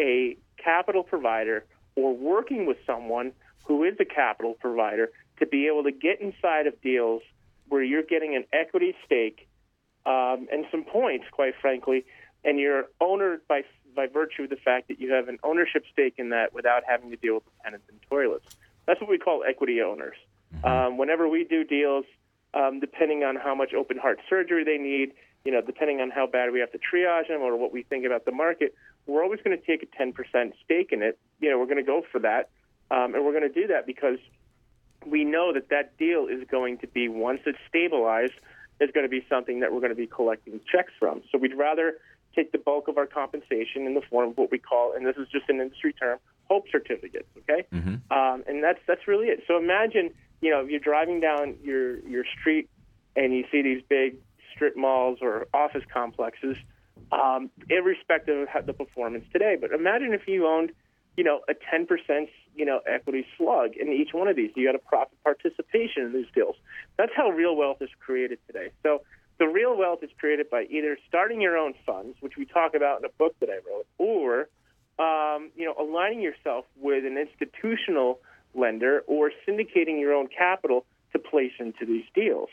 a 0.00 0.36
capital 0.62 1.02
provider 1.02 1.64
or 1.96 2.14
working 2.16 2.66
with 2.66 2.78
someone 2.86 3.32
who 3.64 3.84
is 3.84 3.94
a 4.00 4.04
capital 4.04 4.54
provider 4.54 5.10
to 5.38 5.46
be 5.46 5.66
able 5.66 5.82
to 5.84 5.92
get 5.92 6.20
inside 6.20 6.66
of 6.66 6.80
deals 6.80 7.22
where 7.68 7.82
you're 7.82 8.02
getting 8.02 8.36
an 8.36 8.44
equity 8.52 8.94
stake 9.04 9.48
um, 10.04 10.48
and 10.50 10.66
some 10.70 10.84
points, 10.84 11.26
quite 11.30 11.54
frankly, 11.60 12.04
and 12.44 12.58
you're 12.58 12.84
owner 13.00 13.40
by 13.48 13.62
by 13.94 14.06
virtue 14.06 14.44
of 14.44 14.50
the 14.50 14.56
fact 14.56 14.88
that 14.88 15.00
you 15.00 15.12
have 15.12 15.28
an 15.28 15.38
ownership 15.42 15.84
stake 15.92 16.14
in 16.18 16.30
that 16.30 16.52
without 16.52 16.82
having 16.86 17.10
to 17.10 17.16
deal 17.16 17.34
with 17.34 17.44
the 17.44 17.50
tenants 17.64 17.86
and 17.88 17.98
toilets. 18.08 18.56
That's 18.86 19.00
what 19.00 19.10
we 19.10 19.18
call 19.18 19.44
equity 19.48 19.80
owners. 19.80 20.16
Um, 20.64 20.98
whenever 20.98 21.28
we 21.28 21.44
do 21.44 21.64
deals, 21.64 22.04
um, 22.54 22.80
depending 22.80 23.24
on 23.24 23.36
how 23.36 23.54
much 23.54 23.72
open 23.74 23.96
heart 23.96 24.20
surgery 24.28 24.64
they 24.64 24.78
need, 24.78 25.14
you 25.44 25.52
know, 25.52 25.60
depending 25.60 26.00
on 26.00 26.10
how 26.10 26.26
bad 26.26 26.52
we 26.52 26.60
have 26.60 26.70
to 26.72 26.78
triage 26.78 27.28
them 27.28 27.40
or 27.40 27.56
what 27.56 27.72
we 27.72 27.82
think 27.82 28.04
about 28.04 28.24
the 28.24 28.32
market, 28.32 28.74
we're 29.06 29.22
always 29.22 29.40
going 29.42 29.58
to 29.58 29.64
take 29.64 29.82
a 29.82 30.02
10% 30.02 30.52
stake 30.64 30.92
in 30.92 31.02
it. 31.02 31.18
You 31.40 31.50
know, 31.50 31.58
we're 31.58 31.66
going 31.66 31.78
to 31.78 31.82
go 31.82 32.02
for 32.12 32.20
that, 32.20 32.50
um, 32.90 33.14
and 33.14 33.24
we're 33.24 33.32
going 33.32 33.50
to 33.50 33.60
do 33.60 33.66
that 33.68 33.86
because 33.86 34.18
we 35.06 35.24
know 35.24 35.52
that 35.52 35.68
that 35.70 35.96
deal 35.98 36.26
is 36.26 36.46
going 36.48 36.78
to 36.78 36.86
be 36.86 37.08
once 37.08 37.40
it's 37.46 37.58
stabilized, 37.68 38.34
is 38.80 38.90
going 38.92 39.04
to 39.04 39.10
be 39.10 39.24
something 39.28 39.60
that 39.60 39.72
we're 39.72 39.80
going 39.80 39.90
to 39.90 39.96
be 39.96 40.06
collecting 40.06 40.60
checks 40.70 40.92
from. 40.98 41.22
So 41.30 41.38
we'd 41.38 41.54
rather 41.54 41.94
take 42.34 42.52
the 42.52 42.58
bulk 42.58 42.88
of 42.88 42.98
our 42.98 43.06
compensation 43.06 43.86
in 43.86 43.94
the 43.94 44.02
form 44.02 44.30
of 44.30 44.36
what 44.36 44.50
we 44.50 44.58
call, 44.58 44.94
and 44.94 45.06
this 45.06 45.16
is 45.16 45.28
just 45.28 45.48
an 45.48 45.60
industry 45.60 45.92
term, 45.92 46.18
hope 46.44 46.64
certificates. 46.70 47.28
Okay, 47.38 47.66
um, 48.10 48.44
and 48.46 48.62
that's 48.62 48.80
that's 48.86 49.06
really 49.06 49.26
it. 49.26 49.44
So 49.46 49.56
imagine, 49.56 50.10
you 50.40 50.50
know, 50.50 50.62
you're 50.62 50.80
driving 50.80 51.20
down 51.20 51.56
your 51.62 51.98
your 52.00 52.24
street 52.40 52.68
and 53.16 53.32
you 53.34 53.44
see 53.52 53.62
these 53.62 53.82
big 53.88 54.16
strip 54.54 54.76
malls 54.76 55.18
or 55.20 55.46
office 55.52 55.84
complexes, 55.92 56.56
um, 57.10 57.50
irrespective 57.68 58.48
of 58.54 58.66
the 58.66 58.72
performance 58.72 59.24
today. 59.32 59.56
But 59.60 59.72
imagine 59.72 60.14
if 60.14 60.26
you 60.26 60.46
owned, 60.46 60.72
you 61.16 61.24
know, 61.24 61.40
a 61.48 61.54
10% 61.54 62.28
you 62.54 62.64
know 62.64 62.80
equity 62.86 63.26
slug 63.36 63.76
in 63.76 63.88
each 63.88 64.10
one 64.12 64.28
of 64.28 64.36
these. 64.36 64.50
You 64.54 64.66
got 64.66 64.74
a 64.74 64.78
profit 64.78 65.16
participation 65.24 66.04
in 66.04 66.12
these 66.12 66.26
deals. 66.34 66.56
That's 66.98 67.12
how 67.14 67.30
real 67.30 67.56
wealth 67.56 67.78
is 67.80 67.90
created 68.04 68.38
today. 68.46 68.70
So 68.82 69.02
the 69.42 69.48
real 69.48 69.76
wealth 69.76 70.04
is 70.04 70.10
created 70.20 70.48
by 70.48 70.68
either 70.70 70.96
starting 71.08 71.40
your 71.40 71.56
own 71.58 71.74
funds, 71.84 72.16
which 72.20 72.36
we 72.36 72.44
talk 72.44 72.76
about 72.76 73.00
in 73.00 73.04
a 73.04 73.12
book 73.18 73.34
that 73.40 73.48
I 73.48 73.58
wrote, 73.68 73.86
or 73.98 74.48
um, 75.00 75.50
you 75.56 75.64
know, 75.64 75.74
aligning 75.80 76.20
yourself 76.20 76.64
with 76.80 77.04
an 77.04 77.18
institutional 77.18 78.20
lender 78.54 79.02
or 79.08 79.32
syndicating 79.44 79.98
your 79.98 80.14
own 80.14 80.28
capital 80.28 80.84
to 81.12 81.18
place 81.18 81.50
into 81.58 81.84
these 81.84 82.04
deals. 82.14 82.50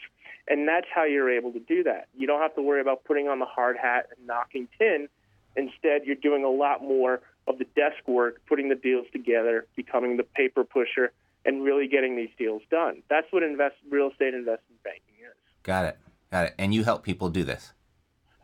And 0.47 0.67
that's 0.67 0.87
how 0.91 1.03
you're 1.03 1.29
able 1.29 1.51
to 1.51 1.59
do 1.59 1.83
that. 1.83 2.07
You 2.17 2.25
don't 2.25 2.41
have 2.41 2.55
to 2.55 2.61
worry 2.63 2.81
about 2.81 3.03
putting 3.03 3.27
on 3.27 3.37
the 3.37 3.45
hard 3.45 3.77
hat 3.77 4.07
and 4.17 4.25
knocking 4.25 4.67
tin. 4.79 5.09
Instead, 5.55 6.05
you're 6.05 6.15
doing 6.15 6.43
a 6.43 6.49
lot 6.49 6.81
more 6.81 7.21
of 7.45 7.59
the 7.59 7.65
desk 7.75 8.07
work, 8.07 8.41
putting 8.47 8.69
the 8.69 8.75
deals 8.75 9.05
together, 9.13 9.67
becoming 9.75 10.17
the 10.17 10.23
paper 10.23 10.63
pusher, 10.63 11.11
and 11.45 11.63
really 11.63 11.87
getting 11.87 12.15
these 12.15 12.31
deals 12.35 12.63
done. 12.71 13.03
That's 13.11 13.27
what 13.29 13.43
invest 13.43 13.75
real 13.91 14.09
estate 14.09 14.33
investment 14.33 14.81
banking 14.83 15.13
is. 15.21 15.35
Got 15.61 15.85
it. 15.85 15.99
Got 16.31 16.47
it. 16.47 16.55
And 16.57 16.73
you 16.73 16.83
help 16.83 17.03
people 17.03 17.29
do 17.29 17.43
this. 17.43 17.73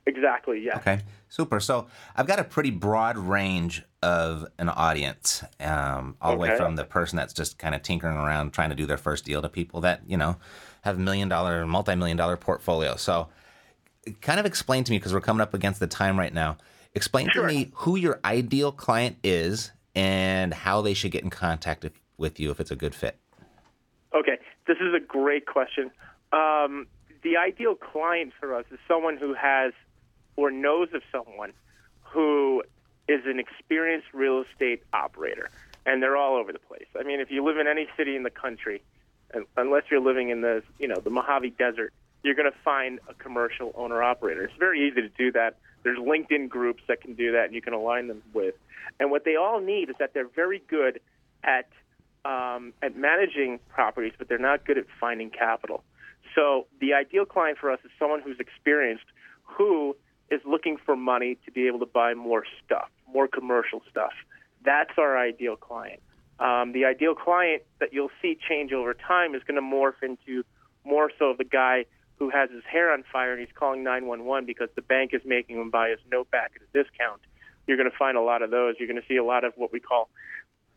Exactly. 0.07 0.63
Yeah. 0.63 0.77
Okay, 0.77 0.99
super. 1.29 1.59
So 1.59 1.87
I've 2.15 2.27
got 2.27 2.37
a 2.39 2.43
pretty 2.43 2.69
broad 2.69 3.17
range 3.17 3.83
of 4.03 4.45
an 4.59 4.69
audience, 4.69 5.43
um, 5.59 6.15
all 6.21 6.33
the 6.33 6.37
way 6.37 6.55
from 6.55 6.75
the 6.75 6.83
person 6.83 7.17
that's 7.17 7.33
just 7.33 7.57
kind 7.57 7.73
of 7.73 7.81
tinkering 7.81 8.15
around 8.15 8.53
trying 8.53 8.69
to 8.69 8.75
do 8.75 8.85
their 8.85 8.97
first 8.97 9.25
deal 9.25 9.41
to 9.41 9.49
people 9.49 9.81
that 9.81 10.01
you 10.05 10.15
know 10.15 10.37
have 10.83 10.99
million 10.99 11.27
dollar, 11.27 11.65
multi 11.65 11.95
million 11.95 12.17
dollar 12.17 12.37
portfolio. 12.37 12.95
So, 12.95 13.29
kind 14.21 14.39
of 14.39 14.45
explain 14.45 14.83
to 14.83 14.91
me 14.91 14.99
because 14.99 15.11
we're 15.11 15.21
coming 15.21 15.41
up 15.41 15.55
against 15.55 15.79
the 15.79 15.87
time 15.87 16.19
right 16.19 16.33
now. 16.33 16.57
Explain 16.93 17.29
Sure. 17.31 17.47
to 17.47 17.53
me 17.53 17.71
who 17.73 17.95
your 17.95 18.19
ideal 18.23 18.71
client 18.71 19.17
is 19.23 19.71
and 19.95 20.53
how 20.53 20.81
they 20.81 20.93
should 20.93 21.11
get 21.11 21.23
in 21.23 21.29
contact 21.31 21.83
if, 21.83 21.93
with 22.17 22.39
you 22.39 22.51
if 22.51 22.59
it's 22.59 22.71
a 22.71 22.75
good 22.75 22.93
fit. 22.93 23.17
Okay, 24.13 24.37
this 24.67 24.77
is 24.79 24.93
a 24.93 24.99
great 24.99 25.45
question. 25.47 25.89
Um, 26.31 26.87
the 27.25 27.37
ideal 27.37 27.73
client 27.73 28.31
for 28.39 28.53
us 28.53 28.65
is 28.71 28.77
someone 28.87 29.17
who 29.17 29.33
has 29.33 29.73
or 30.37 30.51
knows 30.51 30.89
of 30.93 31.01
someone 31.11 31.53
who 32.03 32.61
is 33.07 33.21
an 33.25 33.39
experienced 33.39 34.07
real 34.13 34.43
estate 34.43 34.83
operator, 34.93 35.49
and 35.87 36.03
they're 36.03 36.15
all 36.15 36.35
over 36.35 36.53
the 36.53 36.59
place. 36.59 36.85
I 36.97 37.01
mean, 37.01 37.19
if 37.19 37.31
you 37.31 37.43
live 37.43 37.57
in 37.57 37.67
any 37.67 37.87
city 37.97 38.15
in 38.15 38.21
the 38.21 38.29
country, 38.29 38.83
unless 39.57 39.83
you're 39.89 40.01
living 40.01 40.29
in 40.29 40.41
the 40.41 40.61
you 40.77 40.87
know 40.87 40.97
the 40.97 41.09
Mojave 41.09 41.49
Desert, 41.57 41.91
you're 42.23 42.35
going 42.35 42.51
to 42.51 42.57
find 42.63 42.99
a 43.09 43.15
commercial 43.15 43.73
owner 43.75 44.03
operator. 44.03 44.43
It's 44.43 44.57
very 44.59 44.87
easy 44.87 45.01
to 45.01 45.09
do 45.09 45.31
that. 45.31 45.57
There's 45.81 45.97
LinkedIn 45.97 46.47
groups 46.49 46.83
that 46.87 47.01
can 47.01 47.15
do 47.15 47.31
that, 47.31 47.45
and 47.45 47.55
you 47.55 47.61
can 47.61 47.73
align 47.73 48.07
them 48.07 48.21
with. 48.35 48.53
And 48.99 49.09
what 49.09 49.25
they 49.25 49.35
all 49.35 49.59
need 49.59 49.89
is 49.89 49.95
that 49.97 50.13
they're 50.13 50.27
very 50.27 50.61
good 50.67 50.99
at 51.43 51.67
um, 52.23 52.73
at 52.83 52.95
managing 52.95 53.59
properties, 53.67 54.13
but 54.15 54.29
they're 54.29 54.37
not 54.37 54.63
good 54.63 54.77
at 54.77 54.85
finding 54.99 55.31
capital. 55.31 55.83
So 56.35 56.67
the 56.79 56.93
ideal 56.93 57.25
client 57.25 57.57
for 57.57 57.71
us 57.71 57.79
is 57.83 57.91
someone 57.97 58.21
who's 58.21 58.39
experienced, 58.39 59.05
who 59.43 59.95
is 60.29 60.41
looking 60.45 60.77
for 60.85 60.95
money 60.95 61.37
to 61.45 61.51
be 61.51 61.67
able 61.67 61.79
to 61.79 61.85
buy 61.85 62.13
more 62.13 62.43
stuff, 62.63 62.89
more 63.11 63.27
commercial 63.27 63.81
stuff. 63.89 64.11
That's 64.63 64.91
our 64.97 65.17
ideal 65.17 65.55
client. 65.55 66.01
Um, 66.39 66.73
the 66.73 66.85
ideal 66.85 67.15
client 67.15 67.63
that 67.79 67.93
you'll 67.93 68.11
see 68.21 68.37
change 68.49 68.73
over 68.73 68.93
time 68.93 69.35
is 69.35 69.43
going 69.43 69.55
to 69.55 69.61
morph 69.61 70.03
into 70.03 70.43
more 70.83 71.09
so 71.17 71.33
the 71.37 71.45
guy 71.45 71.85
who 72.17 72.29
has 72.29 72.49
his 72.49 72.63
hair 72.69 72.91
on 72.91 73.03
fire 73.11 73.31
and 73.31 73.39
he's 73.39 73.55
calling 73.55 73.83
911 73.83 74.45
because 74.45 74.69
the 74.75 74.81
bank 74.81 75.11
is 75.13 75.21
making 75.25 75.57
him 75.57 75.69
buy 75.69 75.89
his 75.89 75.99
note 76.11 76.29
back 76.31 76.51
at 76.55 76.61
a 76.61 76.83
discount. 76.83 77.21
You're 77.67 77.77
going 77.77 77.89
to 77.89 77.97
find 77.97 78.17
a 78.17 78.21
lot 78.21 78.41
of 78.41 78.51
those. 78.51 78.75
You're 78.79 78.87
going 78.87 79.01
to 79.01 79.07
see 79.07 79.17
a 79.17 79.23
lot 79.23 79.43
of 79.43 79.53
what 79.55 79.71
we 79.71 79.79
call 79.79 80.09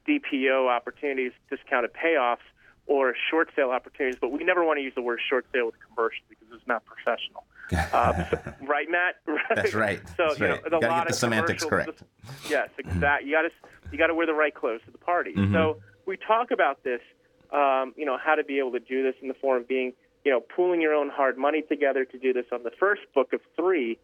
DPO 0.08 0.68
opportunities, 0.68 1.32
discounted 1.50 1.92
payoffs, 1.92 2.46
or 2.88 3.14
short 3.30 3.50
sale 3.54 3.70
opportunities. 3.70 4.18
But 4.20 4.32
we 4.32 4.42
never 4.42 4.64
want 4.64 4.78
to 4.78 4.82
use 4.82 4.94
the 4.94 5.02
word 5.02 5.20
short 5.28 5.46
sale 5.52 5.66
with 5.66 5.74
commercial 5.86 6.24
because 6.28 6.48
it's 6.52 6.66
not 6.66 6.82
professional. 6.84 7.44
Um, 7.92 8.24
so- 8.30 8.54
right, 8.66 8.90
Matt? 8.90 9.16
That's 9.54 9.74
right. 9.74 10.00
So 10.16 10.28
That's 10.28 10.40
you 10.40 10.46
right. 10.46 10.70
know, 10.70 10.78
You 10.80 10.88
a 10.88 10.88
lot 10.88 11.06
the 11.06 11.12
of 11.12 11.18
semantics 11.18 11.64
correct. 11.64 12.02
Yes, 12.48 12.70
exactly. 12.78 13.28
You 13.28 13.36
got 13.36 13.42
to 13.42 13.50
you 13.92 13.98
got 13.98 14.08
to 14.08 14.14
wear 14.14 14.26
the 14.26 14.34
right 14.34 14.54
clothes 14.54 14.80
to 14.86 14.90
the 14.90 14.98
party. 14.98 15.34
Mm-hmm. 15.34 15.54
So 15.54 15.78
we 16.06 16.16
talk 16.16 16.50
about 16.50 16.82
this. 16.82 17.00
Um, 17.52 17.94
you 17.96 18.04
know 18.04 18.18
how 18.22 18.34
to 18.34 18.44
be 18.44 18.58
able 18.58 18.72
to 18.72 18.80
do 18.80 19.02
this 19.02 19.14
in 19.22 19.28
the 19.28 19.34
form 19.34 19.62
of 19.62 19.68
being 19.68 19.92
you 20.24 20.32
know 20.32 20.40
pooling 20.40 20.80
your 20.80 20.94
own 20.94 21.10
hard 21.10 21.38
money 21.38 21.62
together 21.62 22.04
to 22.04 22.18
do 22.18 22.32
this 22.32 22.46
on 22.52 22.62
the 22.62 22.72
first 22.78 23.02
book 23.14 23.32
of 23.32 23.40
three 23.56 23.98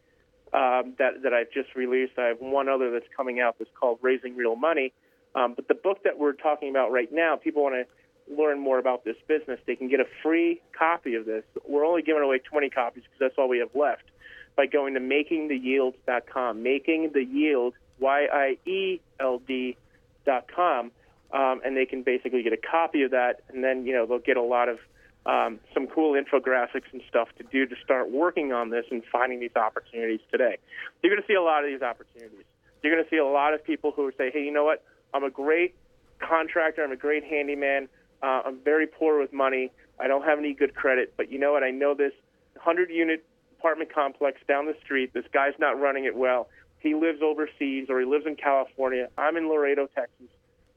um, 0.52 0.94
that 0.98 1.22
that 1.22 1.32
I've 1.32 1.50
just 1.50 1.74
released. 1.74 2.18
I 2.18 2.26
have 2.26 2.40
one 2.40 2.68
other 2.68 2.90
that's 2.90 3.08
coming 3.16 3.40
out 3.40 3.56
that's 3.58 3.70
called 3.78 3.98
Raising 4.02 4.36
Real 4.36 4.56
Money. 4.56 4.92
Um, 5.34 5.54
but 5.54 5.68
the 5.68 5.74
book 5.74 6.04
that 6.04 6.18
we're 6.18 6.32
talking 6.32 6.70
about 6.70 6.92
right 6.92 7.12
now, 7.12 7.36
people 7.36 7.62
want 7.62 7.74
to 7.74 7.86
learn 8.30 8.60
more 8.60 8.78
about 8.78 9.04
this 9.04 9.16
business. 9.28 9.60
They 9.66 9.76
can 9.76 9.88
get 9.88 10.00
a 10.00 10.06
free 10.22 10.60
copy 10.76 11.14
of 11.14 11.26
this. 11.26 11.44
We're 11.66 11.84
only 11.84 12.02
giving 12.02 12.22
away 12.22 12.38
20 12.38 12.70
copies 12.70 13.04
because 13.04 13.18
that's 13.18 13.34
all 13.38 13.48
we 13.48 13.58
have 13.58 13.74
left. 13.74 14.04
By 14.56 14.66
going 14.66 14.94
to 14.94 15.00
makingtheyield.com, 15.00 16.62
making 16.62 17.10
the 17.12 17.24
yield 17.24 17.74
y 17.98 18.26
i 18.32 18.56
e 18.68 19.00
l 19.20 19.40
d 19.46 19.76
dot 20.24 20.46
com, 20.54 20.92
um, 21.32 21.60
and 21.64 21.76
they 21.76 21.87
can 21.87 22.02
basically 22.02 22.42
get 22.42 22.52
a 22.52 22.56
copy 22.56 23.02
of 23.02 23.10
that, 23.10 23.42
and 23.48 23.64
then 23.64 23.84
you 23.84 23.92
know 23.92 24.06
they'll 24.06 24.18
get 24.18 24.37
a 24.37 24.42
lot 24.42 24.68
of 24.68 24.78
um, 25.26 25.58
some 25.72 25.87
cool 25.88 26.12
infographics 26.12 26.92
and 26.92 27.02
stuff 27.08 27.28
to 27.38 27.44
do 27.50 27.66
to 27.66 27.74
start 27.82 28.10
working 28.10 28.52
on 28.52 28.70
this 28.70 28.84
and 28.90 29.02
finding 29.10 29.40
these 29.40 29.56
opportunities 29.56 30.20
today. 30.30 30.58
You're 31.02 31.12
going 31.12 31.22
to 31.22 31.26
see 31.26 31.34
a 31.34 31.42
lot 31.42 31.64
of 31.64 31.70
these 31.70 31.82
opportunities. 31.82 32.44
You're 32.82 32.94
going 32.94 33.04
to 33.04 33.10
see 33.10 33.16
a 33.16 33.26
lot 33.26 33.54
of 33.54 33.64
people 33.64 33.90
who 33.90 34.12
say, 34.16 34.30
"Hey, 34.30 34.44
you 34.44 34.52
know 34.52 34.64
what? 34.64 34.84
I'm 35.12 35.24
a 35.24 35.30
great 35.30 35.74
contractor. 36.20 36.84
I'm 36.84 36.92
a 36.92 36.96
great 36.96 37.24
handyman. 37.24 37.88
Uh, 38.24 38.40
I'm 38.46 38.58
very 38.64 38.87
poor 38.87 39.20
with 39.20 39.34
money. 39.34 39.70
I 40.00 40.08
don't 40.08 40.24
have 40.24 40.38
any 40.38 40.54
good 40.54 40.74
credit, 40.74 41.12
but 41.16 41.30
you 41.30 41.38
know 41.38 41.52
what? 41.52 41.62
I 41.62 41.70
know 41.70 41.94
this 41.94 42.12
100 42.54 42.88
unit 42.88 43.22
apartment 43.58 43.92
complex 43.92 44.40
down 44.48 44.64
the 44.64 44.74
street. 44.82 45.12
This 45.12 45.26
guy's 45.32 45.52
not 45.58 45.78
running 45.78 46.06
it 46.06 46.16
well. 46.16 46.48
He 46.78 46.94
lives 46.94 47.20
overseas 47.22 47.87
or 47.90 48.00
he 48.00 48.06
lives 48.06 48.24
in 48.26 48.37
California. 48.37 49.08
I'm 49.18 49.37
in 49.37 49.48
Laredo, 49.48 49.88
Texas. 49.94 50.28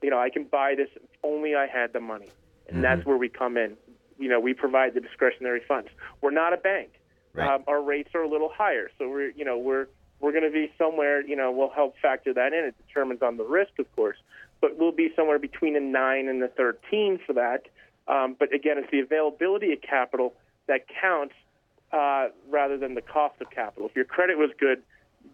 You 0.02 0.10
know, 0.10 0.20
I 0.20 0.30
can 0.30 0.44
buy 0.44 0.76
this 0.76 0.90
if 0.96 1.04
only 1.24 1.56
I 1.56 1.68
had 1.68 1.94
the 1.94 2.02
money. 2.02 2.30
And 2.70 2.84
that's 2.84 3.06
where 3.06 3.18
we 3.18 3.30
come 3.30 3.56
in. 3.56 3.78
You 4.20 4.28
know, 4.28 4.42
we 4.42 4.54
provide 4.54 4.94
the 4.94 5.00
discretionary 5.00 5.62
funds. 5.66 5.90
We're 6.22 6.32
not 6.32 6.52
a 6.52 6.58
bank. 6.58 6.90
Right. 7.34 7.56
Um, 7.56 7.64
our 7.68 7.82
rates 7.82 8.10
are 8.14 8.24
a 8.24 8.30
little 8.30 8.52
higher, 8.54 8.90
so 8.98 9.08
we're 9.08 9.30
you 9.30 9.46
know 9.46 9.58
we're 9.58 9.88
we're 10.20 10.32
going 10.32 10.44
to 10.44 10.52
be 10.52 10.72
somewhere. 10.78 11.22
You 11.22 11.36
know, 11.36 11.52
we'll 11.52 11.70
help 11.70 11.96
factor 12.02 12.34
that 12.34 12.52
in. 12.52 12.66
It 12.66 12.76
determines 12.88 13.22
on 13.22 13.38
the 13.38 13.44
risk, 13.46 13.80
of 13.80 13.86
course, 13.96 14.18
but 14.62 14.78
we'll 14.78 14.92
be 14.92 15.10
somewhere 15.16 15.40
between 15.40 15.76
a 15.76 15.80
nine 15.80 16.28
and 16.28 16.42
a 16.44 16.48
thirteen 16.48 17.20
for 17.26 17.34
that. 17.34 17.64
Um, 18.08 18.36
but 18.40 18.54
again, 18.54 18.78
it's 18.78 18.90
the 18.92 19.00
availability 19.00 19.74
of 19.74 19.82
capital 19.82 20.34
that 20.68 20.86
counts 21.02 21.36
uh, 21.92 22.28
rather 22.50 22.78
than 22.78 22.96
the 22.96 23.02
cost 23.02 23.36
of 23.42 23.50
capital. 23.50 23.88
If 23.90 23.96
your 23.96 24.06
credit 24.06 24.38
was 24.38 24.50
good, 24.60 24.82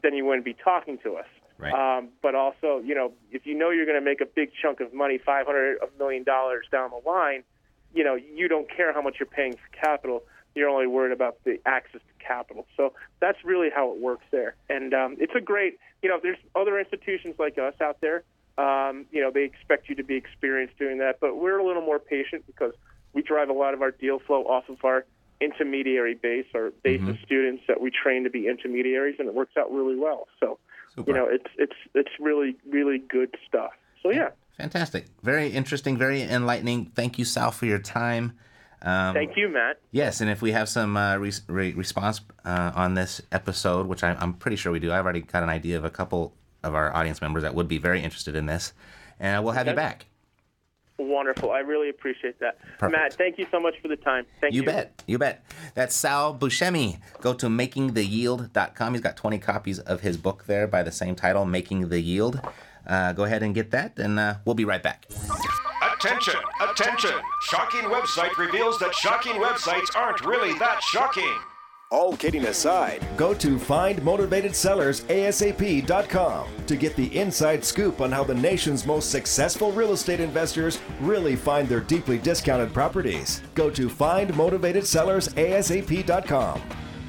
then 0.01 0.13
you 0.13 0.25
wouldn't 0.25 0.45
be 0.45 0.55
talking 0.55 0.97
to 0.99 1.15
us. 1.15 1.25
Right. 1.59 1.73
Um, 1.73 2.09
but 2.21 2.33
also, 2.35 2.81
you 2.83 2.95
know, 2.95 3.13
if 3.31 3.45
you 3.45 3.53
know 3.53 3.69
you're 3.69 3.85
going 3.85 3.99
to 3.99 4.03
make 4.03 4.21
a 4.21 4.25
big 4.25 4.51
chunk 4.59 4.79
of 4.79 4.93
money, 4.93 5.19
five 5.23 5.45
hundred 5.45 5.77
million 5.99 6.23
dollars 6.23 6.65
down 6.71 6.89
the 6.89 7.09
line, 7.09 7.43
you 7.93 8.03
know, 8.03 8.15
you 8.15 8.47
don't 8.47 8.69
care 8.69 8.91
how 8.91 9.01
much 9.01 9.17
you're 9.19 9.27
paying 9.27 9.53
for 9.53 9.69
capital. 9.79 10.23
You're 10.55 10.69
only 10.69 10.87
worried 10.87 11.13
about 11.13 11.43
the 11.43 11.59
access 11.65 12.01
to 12.01 12.25
capital. 12.25 12.65
So 12.75 12.93
that's 13.19 13.37
really 13.43 13.69
how 13.73 13.91
it 13.93 13.99
works 13.99 14.25
there. 14.31 14.55
And 14.69 14.93
um, 14.93 15.15
it's 15.19 15.33
a 15.35 15.41
great, 15.41 15.79
you 16.01 16.09
know, 16.09 16.19
there's 16.21 16.37
other 16.55 16.79
institutions 16.79 17.35
like 17.39 17.57
us 17.57 17.75
out 17.81 18.01
there. 18.01 18.23
Um, 18.57 19.05
you 19.11 19.21
know, 19.21 19.31
they 19.31 19.43
expect 19.43 19.89
you 19.89 19.95
to 19.95 20.03
be 20.03 20.15
experienced 20.15 20.77
doing 20.77 20.99
that, 20.99 21.19
but 21.19 21.37
we're 21.37 21.57
a 21.57 21.65
little 21.65 21.81
more 21.81 21.99
patient 21.99 22.45
because 22.45 22.73
we 23.13 23.21
drive 23.21 23.49
a 23.49 23.53
lot 23.53 23.73
of 23.73 23.81
our 23.81 23.91
deal 23.91 24.19
flow 24.19 24.43
off 24.43 24.69
of 24.69 24.77
our 24.83 25.05
intermediary 25.41 26.13
base, 26.15 26.45
our 26.55 26.71
base 26.83 27.01
of 27.07 27.17
students 27.25 27.63
that 27.67 27.81
we 27.81 27.91
train 27.91 28.23
to 28.23 28.29
be 28.29 28.47
intermediaries, 28.47 29.15
and 29.19 29.27
it 29.27 29.33
works 29.33 29.53
out 29.57 29.71
really 29.71 29.97
well. 29.97 30.27
So, 30.39 30.59
Super. 30.95 31.11
you 31.11 31.17
know, 31.17 31.27
it's 31.29 31.49
it's 31.57 31.75
it's 31.95 32.11
really 32.19 32.55
really 32.69 32.99
good 32.99 33.35
stuff. 33.47 33.71
So 34.03 34.11
yeah, 34.11 34.29
Fantastic. 34.57 35.07
Very 35.23 35.49
interesting, 35.49 35.97
very 35.97 36.21
enlightening. 36.21 36.85
Thank 36.93 37.17
you, 37.17 37.25
Sal, 37.25 37.51
for 37.51 37.65
your 37.65 37.79
time. 37.79 38.33
Um, 38.81 39.13
thank 39.13 39.35
you, 39.35 39.49
Matt. 39.49 39.79
Yes, 39.91 40.21
and 40.21 40.29
if 40.29 40.41
we 40.41 40.51
have 40.51 40.69
some 40.69 40.95
uh, 40.97 41.17
re- 41.17 41.31
re- 41.47 41.73
response 41.73 42.21
uh, 42.45 42.71
on 42.75 42.93
this 42.93 43.21
episode, 43.31 43.87
which 43.87 44.03
I, 44.03 44.13
I'm 44.13 44.33
pretty 44.33 44.57
sure 44.57 44.71
we 44.71 44.79
do, 44.79 44.91
I've 44.91 45.05
already 45.05 45.21
got 45.21 45.41
an 45.41 45.49
idea 45.49 45.77
of 45.77 45.85
a 45.85 45.89
couple 45.89 46.35
of 46.63 46.75
our 46.75 46.95
audience 46.95 47.21
members 47.21 47.43
that 47.43 47.55
would 47.55 47.67
be 47.67 47.77
very 47.77 48.01
interested 48.01 48.35
in 48.35 48.45
this, 48.45 48.73
and 49.19 49.43
we'll 49.43 49.53
have 49.53 49.67
you 49.67 49.73
back. 49.73 50.05
Wonderful. 50.97 51.51
I 51.51 51.59
really 51.59 51.89
appreciate 51.89 52.39
that, 52.39 52.59
Perfect. 52.77 52.91
Matt. 52.91 53.13
Thank 53.13 53.39
you 53.39 53.47
so 53.49 53.59
much 53.59 53.73
for 53.81 53.87
the 53.87 53.95
time. 53.95 54.25
Thank 54.39 54.53
you. 54.53 54.61
You 54.61 54.65
bet. 54.65 55.03
You 55.07 55.17
bet. 55.17 55.43
That's 55.73 55.95
Sal 55.95 56.35
Buscemi. 56.35 56.99
Go 57.19 57.33
to 57.33 57.47
makingtheyield.com. 57.47 58.93
He's 58.93 59.01
got 59.01 59.17
20 59.17 59.39
copies 59.39 59.79
of 59.79 60.01
his 60.01 60.17
book 60.17 60.43
there 60.45 60.67
by 60.67 60.83
the 60.83 60.91
same 60.91 61.15
title, 61.15 61.45
Making 61.45 61.89
the 61.89 61.99
Yield. 61.99 62.39
Uh, 62.85 63.11
go 63.13 63.23
ahead 63.23 63.41
and 63.41 63.55
get 63.55 63.71
that, 63.71 63.97
and 63.97 64.19
uh, 64.19 64.35
we'll 64.45 64.55
be 64.55 64.65
right 64.65 64.83
back. 64.83 65.07
Attention, 65.95 66.39
attention! 66.61 67.11
Shocking 67.43 67.81
website 67.89 68.37
reveals 68.37 68.77
that 68.79 68.93
shocking 68.93 69.33
websites 69.33 69.95
aren't 69.95 70.23
really 70.25 70.57
that 70.59 70.81
shocking. 70.83 71.37
All 71.93 72.17
kidding 72.17 72.45
aside, 72.45 73.05
go 73.15 73.35
to 73.35 73.57
findmotivatedsellersasap.com 73.57 76.47
to 76.65 76.75
get 76.75 76.95
the 76.95 77.15
inside 77.15 77.63
scoop 77.63 78.01
on 78.01 78.11
how 78.11 78.23
the 78.23 78.33
nation's 78.33 78.87
most 78.87 79.11
successful 79.11 79.71
real 79.71 79.93
estate 79.93 80.19
investors 80.19 80.79
really 80.99 81.35
find 81.35 81.69
their 81.69 81.81
deeply 81.81 82.17
discounted 82.17 82.73
properties. 82.73 83.43
Go 83.53 83.69
to 83.69 83.87
findmotivatedsellersasap.com. 83.87 86.61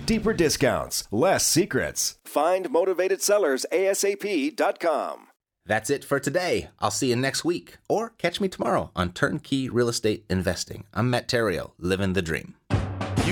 Deeper 0.04 0.34
discounts, 0.34 1.08
less 1.10 1.46
secrets. 1.46 2.18
Findmotivatedsellersasap.com. 2.26 5.26
That's 5.66 5.88
it 5.88 6.04
for 6.04 6.20
today. 6.20 6.68
I'll 6.78 6.90
see 6.90 7.08
you 7.08 7.16
next 7.16 7.42
week, 7.42 7.78
or 7.88 8.10
catch 8.18 8.38
me 8.38 8.48
tomorrow 8.48 8.90
on 8.94 9.14
Turnkey 9.14 9.70
Real 9.70 9.88
Estate 9.88 10.26
Investing. 10.28 10.84
I'm 10.92 11.08
Matt 11.08 11.28
Theriault, 11.28 11.70
living 11.78 12.12
the 12.12 12.20
dream. 12.20 12.56